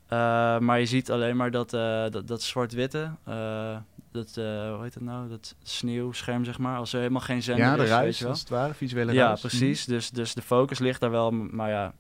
[0.07, 3.77] Eh, maar je ziet alleen maar dat, eh, dat, dat zwart-witte, eh,
[4.13, 7.77] dat, hoe heet het nou, dat sneeuwscherm zeg maar, als er helemaal geen zender ja,
[7.77, 8.33] de is, weet ruis, je wel.
[8.33, 9.41] als het ware, visuele Ja, ruis.
[9.41, 9.85] precies.
[9.85, 11.95] Dus, dus de focus ligt daar wel, maar ja,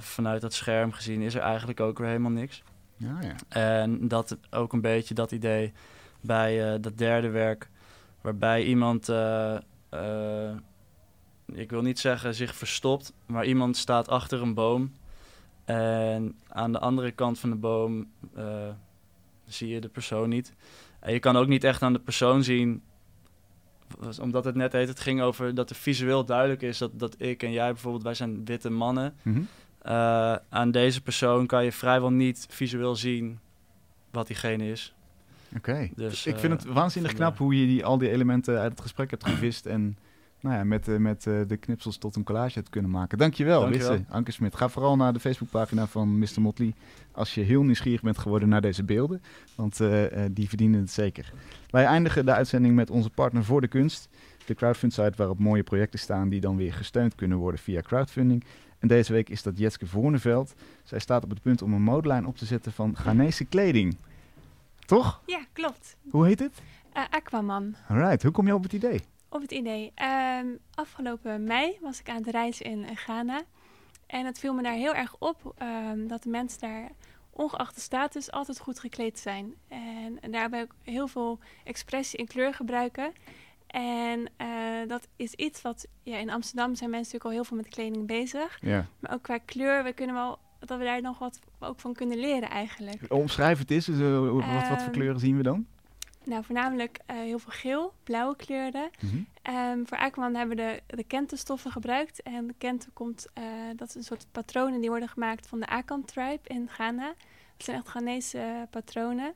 [0.00, 2.62] vanuit dat scherm gezien is er eigenlijk ook weer helemaal niks.
[2.96, 3.22] Mhm.
[3.22, 3.34] Ja, ja.
[3.48, 5.72] En dat ook een beetje dat idee
[6.20, 7.70] bij dat derde werk,
[8.20, 9.08] waarbij iemand,
[11.46, 14.92] ik wil niet zeggen zich verstopt, maar iemand staat achter een boom.
[15.66, 18.68] En aan de andere kant van de boom eh,
[19.46, 20.52] zie je de persoon niet.
[21.00, 22.82] En je kan ook niet echt aan de persoon zien,
[24.20, 27.42] omdat het net heet, het ging over dat er visueel duidelijk is dat, dat ik
[27.42, 29.14] en jij bijvoorbeeld, wij zijn witte mannen.
[29.22, 29.40] Mhm.
[29.82, 33.38] Eh, aan deze persoon kan je vrijwel niet visueel zien
[34.10, 34.94] wat diegene is.
[35.56, 35.90] Oké.
[35.94, 38.80] Dus, ik vind eh, het waanzinnig knap hoe je die, al die elementen uit het
[38.80, 39.98] gesprek hebt gevist en
[40.46, 43.18] nou ja, met, eh, met eh, de knipsels tot een collage hebt kunnen maken.
[43.18, 43.90] Dankjewel, Dankjewel.
[43.90, 44.54] Wisse, Anke Smit.
[44.54, 46.40] Ga vooral naar de Facebookpagina van Mr.
[46.40, 46.74] Motley
[47.16, 49.22] als je heel nieuwsgierig bent geworden naar deze beelden,
[49.54, 51.32] want eh, eh, die verdienen het zeker.
[51.70, 54.08] Wij eindigen de uitzending met onze partner voor de kunst,
[54.46, 58.44] de crowdfund-site waarop mooie projecten staan die dan weer gesteund kunnen worden via crowdfunding.
[58.78, 60.54] En deze week is dat Jetske Voorneveld.
[60.84, 63.96] Zij staat op het punt om een modelijn op te zetten van Ghanese kleding.
[64.86, 65.22] Toch?
[65.26, 65.96] Ja, klopt.
[66.10, 66.62] Hoe heet het?
[66.92, 67.74] Eh, Aquaman.
[67.88, 69.00] Alright, hoe kom je op het idee?
[69.36, 69.92] Of het idee.
[69.94, 73.42] Ehm, afgelopen mei was ik aan het reizen in eh, Ghana.
[74.06, 76.90] En het viel me daar heel erg op ehm, dat de mensen daar,
[77.30, 79.54] ongeacht de status, altijd goed gekleed zijn.
[79.68, 83.12] En, daarbij ook heel veel expressie en kleur gebruiken.
[83.66, 84.48] En eh,
[84.86, 88.06] dat is iets wat, ja, in Amsterdam zijn mensen natuurlijk al heel veel met kleding
[88.06, 88.58] bezig.
[88.60, 88.86] Ja.
[88.98, 92.18] Maar ook qua kleur, we kunnen wel, dat we daar nog wat ook van kunnen
[92.18, 93.12] leren eigenlijk.
[93.12, 93.86] Omschrijf het eens.
[93.86, 95.66] Dus, eh, wat, wat voor Ehm, kleuren zien we dan?
[96.26, 98.90] Nou, voornamelijk eh, heel veel geel, blauwe kleuren.
[99.00, 99.16] Mhm.
[99.42, 102.22] Ehm, voor Aquaman hebben we de, de kentenstoffen gebruikt.
[102.22, 103.44] En de kenten komt, eh,
[103.76, 107.14] dat is een soort patronen die worden gemaakt van de Akan tribe in Ghana.
[107.56, 109.34] Dat zijn echt Ghanese eh, patronen.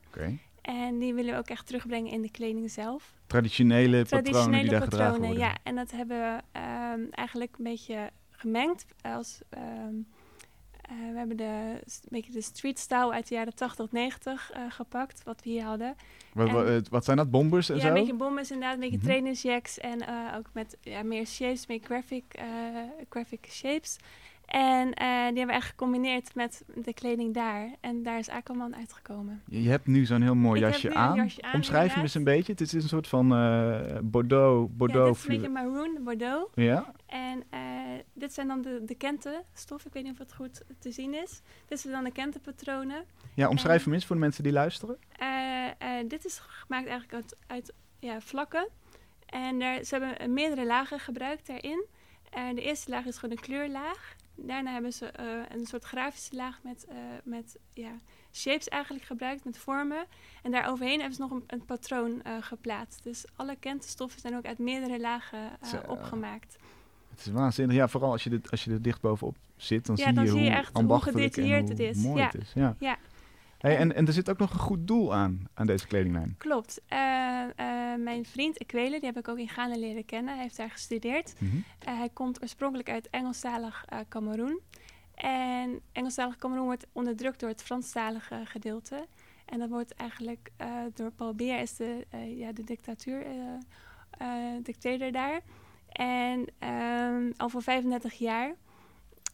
[0.61, 3.13] En die willen we ook echt terugbrengen in de kleding zelf.
[4.05, 5.47] Traditionele, patronen die daar gedragen patronen, worden.
[5.47, 5.57] ja.
[5.63, 8.85] En dat hebben we ehm, eigenlijk een beetje gemengd.
[9.01, 10.20] Als, ehm, eh,
[11.11, 15.23] we hebben de, een beetje de street style uit de jaren 80, 90 eh, gepakt,
[15.23, 15.95] wat we hier hadden.
[16.33, 17.31] Wat, En- wat, eh, wat zijn dat?
[17.31, 17.87] Bombers en Ja, zo?
[17.87, 19.05] een beetje bombers inderdaad, een beetje Mhm.
[19.05, 22.45] trainersjacks en eh, ook met ja, meer shapes, meer graphic, eh,
[23.09, 23.97] graphic shapes.
[24.51, 27.69] En eh, die hebben we echt gecombineerd met de kleding daar.
[27.79, 29.41] En daar is Aquaman uitgekomen.
[29.45, 31.15] Je hebt nu zo'n heel mooi jasje, aan.
[31.15, 32.51] jasje aan, Omschrijf hem eens een beetje.
[32.51, 36.51] Het is een soort van eh Bordeaux, ja, Bordeaux dit is een beetje maroon, Bordeaux.
[36.55, 36.93] Ja?
[37.05, 37.59] En eh,
[38.13, 39.85] dit zijn dan de, de kentenstof.
[39.85, 41.41] Ik weet niet of het goed te zien is.
[41.67, 43.03] Dit zijn dan de kentenpatronen.
[43.33, 44.97] ja, omschrijf En- hem eens voor de mensen die luisteren.
[46.07, 48.67] Dit is gemaakt eigenlijk uit, uit ja, vlakken.
[49.25, 51.85] En ze hebben meerdere lagen gebruikt daarin.
[52.55, 54.15] De eerste laag is gewoon een kleurlaag.
[54.47, 57.91] Daarna hebben ze eh, een soort grafische laag met, eh, met ja,
[58.33, 60.05] shapes eigenlijk gebruikt, met vormen.
[60.43, 63.03] En daar overheen hebben ze nog een, een patroon eh, geplaatst.
[63.03, 65.39] Dus alle kentenstoffen zijn ook uit meerdere lagen
[65.87, 66.57] opgemaakt.
[67.09, 67.75] Het is waanzinnig.
[67.75, 70.23] Ja, vooral als je, dit, als je er dicht bovenop zit, dan Ja, zie dan
[70.23, 72.03] je zie hoe je echt hoe ambachtelijk en gedetailleerd hoe het is.
[72.03, 72.25] mooi Ja.
[72.25, 72.51] het is.
[72.55, 72.75] Ja.
[72.79, 72.97] Ja.
[73.61, 76.35] Hey, en, en er zit ook nog een goed doel aan, aan deze kledinglijn.
[76.37, 76.81] Klopt.
[76.87, 80.33] Eh, eh, mijn vriend Equele, die heb ik ook in Ghana leren kennen.
[80.33, 81.33] Hij heeft daar gestudeerd.
[81.37, 81.55] Mhm.
[81.79, 84.59] Eh, hij komt oorspronkelijk uit Engelstalig Cameroen.
[85.15, 89.05] En Engelstalig Cameroen wordt onderdrukt door het Franstalige gedeelte.
[89.45, 90.51] En dat wordt eigenlijk
[90.93, 92.05] door Paul Biya is de,
[92.35, 93.25] ja, de dictatuur,
[94.61, 95.41] dictator daar.
[95.89, 98.55] En ehm, al voor 35 jaar.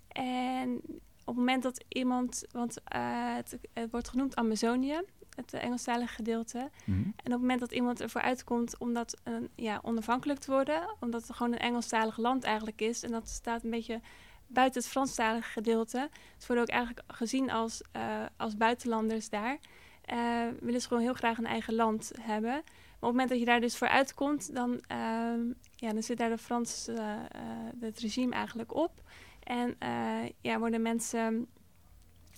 [0.07, 0.81] En
[1.27, 5.01] op het moment dat iemand, want eh, het, het wordt genoemd Amazonië,
[5.35, 6.69] het eh, Engelstalige gedeelte.
[6.85, 6.99] Mhm.
[6.99, 10.95] En op het moment dat iemand ervoor uitkomt om dat eh, ja, onafhankelijk te worden,
[10.99, 14.01] omdat het gewoon een Engelstalig land eigenlijk is, en dat staat een beetje
[14.47, 16.09] buiten het Franstalige gedeelte.
[16.37, 19.57] Ze worden ook eigenlijk gezien als, eh, als buitenlanders daar.
[20.05, 20.17] Eh,
[20.59, 22.51] willen ze gewoon heel graag een eigen land hebben.
[22.51, 24.81] Maar op het moment dat je daar dus voor uitkomt, dan,
[25.75, 26.89] ja, dan zit daar de Frans,
[27.79, 28.91] het regime eigenlijk op.
[29.43, 29.75] En
[30.47, 31.47] ja, worden mensen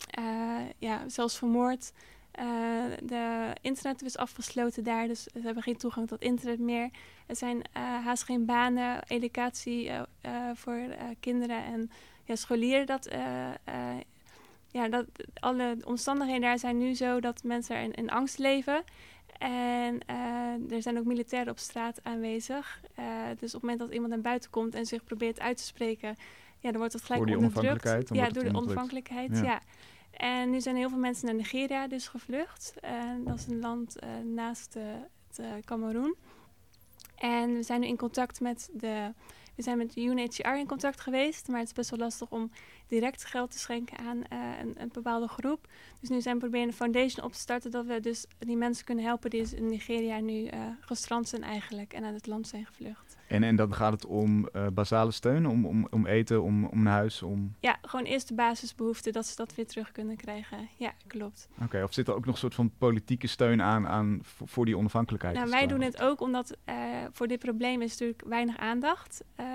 [0.09, 1.91] eh, ja, zelfs vermoord.
[2.31, 2.45] Eh,
[3.03, 6.89] de internet is afgesloten daar, dus ze hebben geen toegang tot internet meer.
[7.27, 9.91] Er zijn eh, haast geen banen, educatie
[10.53, 10.79] voor
[11.19, 11.91] kinderen en
[12.23, 12.85] ja, scholieren.
[12.85, 13.09] Dat,
[14.71, 18.83] ja, dat, alle omstandigheden daar zijn nu zo dat mensen er in, in angst leven.
[19.37, 19.99] En
[20.69, 22.81] er zijn ook militairen op straat aanwezig.
[23.39, 26.15] Dus op het moment dat iemand naar buiten komt en zich probeert uit te spreken,
[26.59, 29.43] ja, dan wordt dat gelijk Voor die onafhankelijkheid, Ja, door de onafhankelijkheid, Ja.
[29.43, 29.61] ja.
[30.19, 32.73] En nu zijn heel veel mensen naar Nigeria dus gevlucht.
[32.79, 34.83] En dat is een land eh, naast eh,
[35.27, 36.15] het eh, Cameroen.
[37.15, 39.13] En we zijn nu in contact met de...
[39.55, 42.51] We zijn met UNHCR in contact geweest, maar het is best wel lastig om
[42.87, 45.67] direct geld te schenken aan een, een bepaalde groep.
[45.99, 48.85] Dus nu zijn we proberen een foundation op te starten dat we dus die mensen
[48.85, 50.49] kunnen helpen die dus in Nigeria nu
[50.79, 53.08] gestrand zijn eigenlijk en uit het land zijn gevlucht.
[53.29, 56.79] En, en dan gaat het om eh, basale steun, om, om, om eten, om, om
[56.79, 57.55] een huis, om...
[57.59, 60.69] Ja, gewoon eerst de basisbehoeften, dat ze dat weer terug kunnen krijgen.
[60.77, 61.49] Ja, klopt.
[61.63, 64.77] Oké, of zit er ook nog een soort van politieke steun aan, aan voor, die
[64.77, 65.35] onafhankelijkheid?
[65.35, 66.75] Nou, wij doen het ook omdat eh,
[67.11, 69.23] voor dit probleem is natuurlijk weinig aandacht.
[69.35, 69.45] Eh,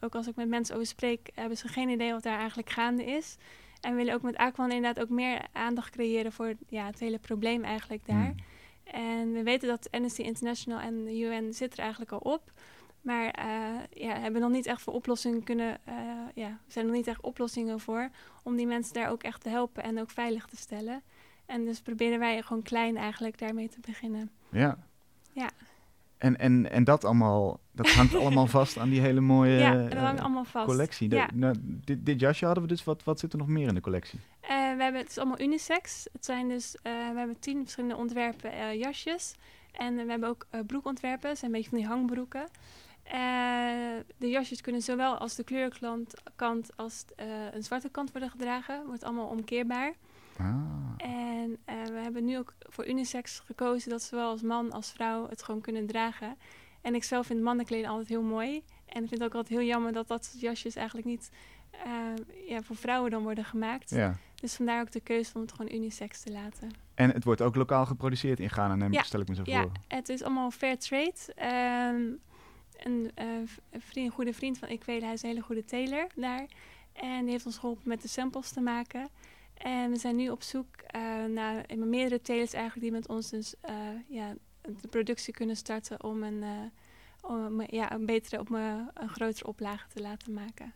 [0.00, 3.04] ook als ik met mensen over spreek, hebben ze geen idee wat daar eigenlijk gaande
[3.04, 3.36] is.
[3.80, 7.18] En we willen ook met Aquan inderdaad ook meer aandacht creëren voor ja, het hele
[7.18, 8.16] probleem eigenlijk daar.
[8.16, 8.50] Hmm.
[8.84, 12.52] En we weten dat Amnesty International en de UN zit er eigenlijk al op.
[13.00, 13.46] Maar eh,
[14.04, 15.78] ja, hebben nog niet echt voor oplossingen kunnen.
[15.84, 15.94] eh,
[16.34, 18.08] ja, er zijn nog niet echt oplossingen voor
[18.42, 21.02] om die mensen daar ook echt te helpen en ook veilig te stellen.
[21.46, 24.30] En dus proberen wij gewoon klein eigenlijk daarmee te beginnen.
[24.48, 24.78] Ja.
[25.32, 25.50] Ja.
[26.18, 29.92] En, en, en dat allemaal, dat hangt allemaal vast aan die hele mooie ja, dat
[29.92, 30.66] eh, hangt allemaal vast.
[30.66, 31.08] collectie.
[31.08, 31.28] De- Ja.
[31.34, 33.80] nou, dit, dit jasje hadden we dus, wat, wat zit er nog meer in de
[33.80, 34.20] collectie?
[34.82, 36.06] Eh, we hebben, het is allemaal unisex.
[36.12, 39.34] Het zijn dus, eh, we hebben tien verschillende ontwerpen eh, jasjes.
[39.72, 41.28] En we hebben ook eh, broekontwerpen.
[41.28, 42.48] Het zijn een beetje van die hangbroeken.
[43.02, 43.20] Eh,
[44.16, 48.86] de jasjes kunnen zowel als de kleurkant kant als eh, een zwarte kant worden gedragen.
[48.86, 49.92] Wordt allemaal omkeerbaar.
[50.38, 50.54] Ah.
[50.96, 55.28] En eh, we hebben nu ook voor unisex gekozen dat zowel als man als vrouw
[55.28, 56.36] het gewoon kunnen dragen.
[56.80, 58.62] En ik zelf vind mannenkleding altijd heel mooi.
[58.86, 61.30] En ik vind het ook altijd heel jammer dat dat soort jasjes eigenlijk niet
[61.70, 63.90] eh, ja, voor vrouwen dan worden gemaakt.
[63.90, 64.16] Ja.
[64.42, 66.70] Dus vandaar ook de keuze om het gewoon unisex te laten.
[66.94, 69.42] En het wordt ook lokaal geproduceerd in Ghana, neem ik, Ja, stel ik me zo
[69.44, 69.72] Ja, voor.
[69.88, 71.14] het is allemaal fair trade.
[71.34, 72.02] Ehm,
[72.86, 73.26] een, eh,
[73.70, 76.46] een vriend, een goede vriend van ik weet, hij is een hele goede tailor daar.
[76.92, 79.08] En die heeft ons geholpen met de samples te maken.
[79.54, 83.54] En we zijn nu op zoek eh, naar meerdere tailors eigenlijk die met ons dus
[83.60, 83.74] eh,
[84.08, 84.34] ja,
[84.80, 86.44] de productie kunnen starten om een,
[87.20, 90.72] om, ja, een betere, op een, een grotere oplage te laten maken.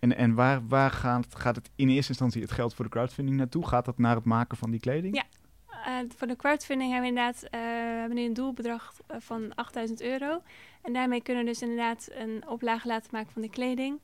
[0.00, 3.36] En, en waar, waar gaat, gaat het in eerste instantie het geld voor de crowdfunding
[3.36, 3.66] naartoe?
[3.66, 5.14] Gaat dat naar het maken van die kleding?
[5.14, 5.24] Ja.
[5.84, 7.56] Eh, voor de crowdfunding hebben we inderdaad we
[7.98, 10.42] hebben nu een doelbedrag eh, van 8000 euro.
[10.82, 14.00] En daarmee kunnen we dus inderdaad een oplage laten maken van de kleding.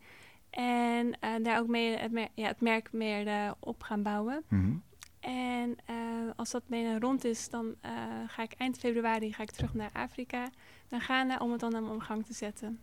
[0.51, 4.43] En daar ook mee het, mer- ja, het merk meer op gaan bouwen.
[4.49, 4.75] Mhm.
[5.21, 5.77] En
[6.37, 7.75] als dat bijna rond is, dan
[8.27, 10.49] ga ik eind februari ga ik terug naar Afrika,
[10.89, 12.81] naar Ghana, om het dan aan gang te zetten.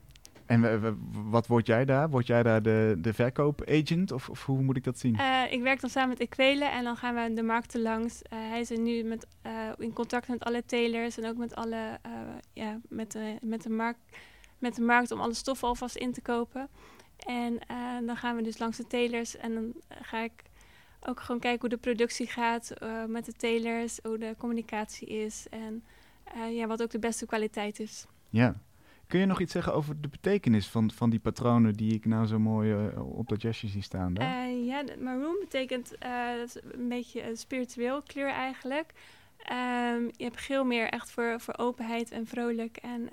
[0.49, 2.09] En we- we- wat word jij daar?
[2.09, 4.11] Word jij daar de, de verkoopagent?
[4.11, 5.15] Of, of hoe moet ik dat zien?
[5.15, 8.21] Eh, ik werk dan samen met Equele en dan gaan we de markten langs.
[8.21, 11.55] Eh, hij is er nu met, eh, in contact met alle tailors en ook met,
[11.55, 12.11] alle, eh,
[12.53, 13.99] ja, met, de, met, de markt,
[14.57, 16.69] met de markt om alle stoffen alvast in te kopen.
[17.27, 20.31] En eh, dan gaan we dus langs de tailors en dan eh, ga ik
[21.01, 25.47] ook gewoon kijken hoe de productie gaat eh, met de tailors, hoe de communicatie is
[25.49, 25.83] en
[26.23, 28.05] eh, ja, wat ook de beste kwaliteit is.
[28.29, 28.55] Ja.
[29.09, 32.25] Kun je nog iets zeggen over de betekenis van, van die patronen die ik nou
[32.25, 34.13] zo mooi eh, op dat jasje zie staan?
[34.13, 34.45] Daar?
[34.45, 38.93] Eh, ja, maroon betekent eh, dat een beetje een spiritueel kleur eigenlijk.
[39.37, 42.77] Ehm, je hebt geel meer echt voor, voor openheid en vrolijk.
[42.77, 43.09] En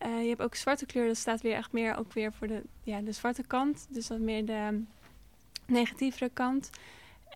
[0.00, 3.00] je hebt ook zwarte kleur, dat staat weer echt meer ook weer voor de, ja,
[3.00, 3.86] de zwarte kant.
[3.90, 4.82] Dus dat meer de
[5.66, 6.70] negatievere kant.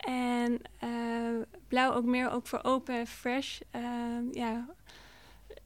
[0.07, 0.61] En
[1.69, 3.61] blauw ook meer ook voor open en fresh.
[3.71, 4.69] Ehm, ja.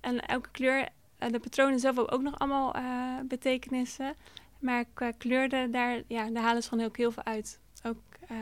[0.00, 0.88] En elke kleur,
[1.18, 2.82] de patronen zelf hebben ook nog allemaal eh,
[3.28, 4.14] betekenissen.
[4.60, 7.60] Maar qua kleur, daar, ja, daar halen ze gewoon ook heel veel uit.
[7.82, 8.36] Ook eh,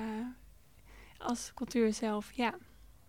[1.19, 2.55] als cultuur zelf, ja.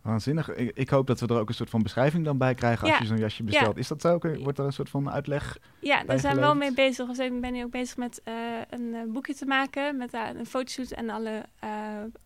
[0.05, 0.55] Waanzinnig.
[0.55, 2.91] Ik, ik hoop dat we er ook een soort van beschrijving dan bij krijgen als
[2.91, 2.99] Ja.
[2.99, 3.77] je zo'n jasje bestelt.
[3.77, 4.19] Is dat zo?
[4.19, 5.57] Wordt er een soort van uitleg?
[5.79, 7.07] Ja, daar zijn we wel mee bezig.
[7.07, 8.33] Dus ik ben nu ook bezig met eh,
[8.69, 9.97] een eh, boekje te maken.
[9.97, 11.69] Met daar een fotoshoot en alle eh,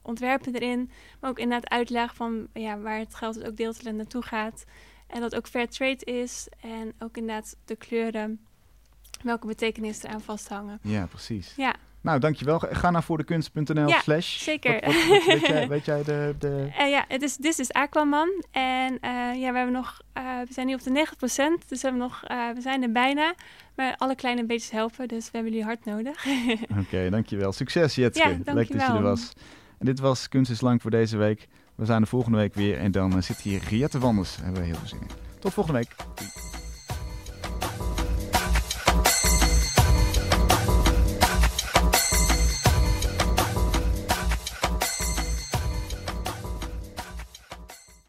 [0.01, 0.91] ontwerpen erin.
[1.19, 4.65] Maar ook inderdaad uitleg van ja, waar het geld dus ook deeltelijk naartoe gaat.
[5.09, 6.47] En dat ook fair trade is.
[6.61, 8.39] En ook inderdaad de kleuren.
[9.23, 10.79] Welke betekenis eraan vasthangen.
[10.81, 11.53] Ja, precies.
[11.57, 12.59] Ja, Nou, dankjewel.
[12.59, 14.37] Ga naar voordekunst.nl Ja, slash.
[14.43, 14.71] zeker.
[14.85, 16.35] Wat- wat- wat- weet, jij, weet jij de...
[16.39, 16.69] de...
[16.77, 18.43] Eh, ja, het is This is Aquaman.
[18.51, 21.87] En eh, ja, we hebben nog, eh, we zijn nu op de 90%, dus we,
[21.87, 23.33] hebben nog, we zijn er bijna.
[23.75, 26.25] Maar alle kleine beetjes helpen, dus we hebben jullie hard nodig.
[26.79, 27.51] Oké, dankjewel.
[27.51, 28.29] Succes, Jetske.
[28.29, 29.33] Ja, Leuk dat je er was.
[29.79, 31.47] En dit was Kunst is Lang voor deze week.
[31.79, 32.77] We zijn er volgende week weer.
[32.77, 34.35] En dan eh, zit hier Riette Wanders.
[34.35, 35.07] Daar hebben we heel veel zin in.
[35.39, 35.95] Tot volgende week.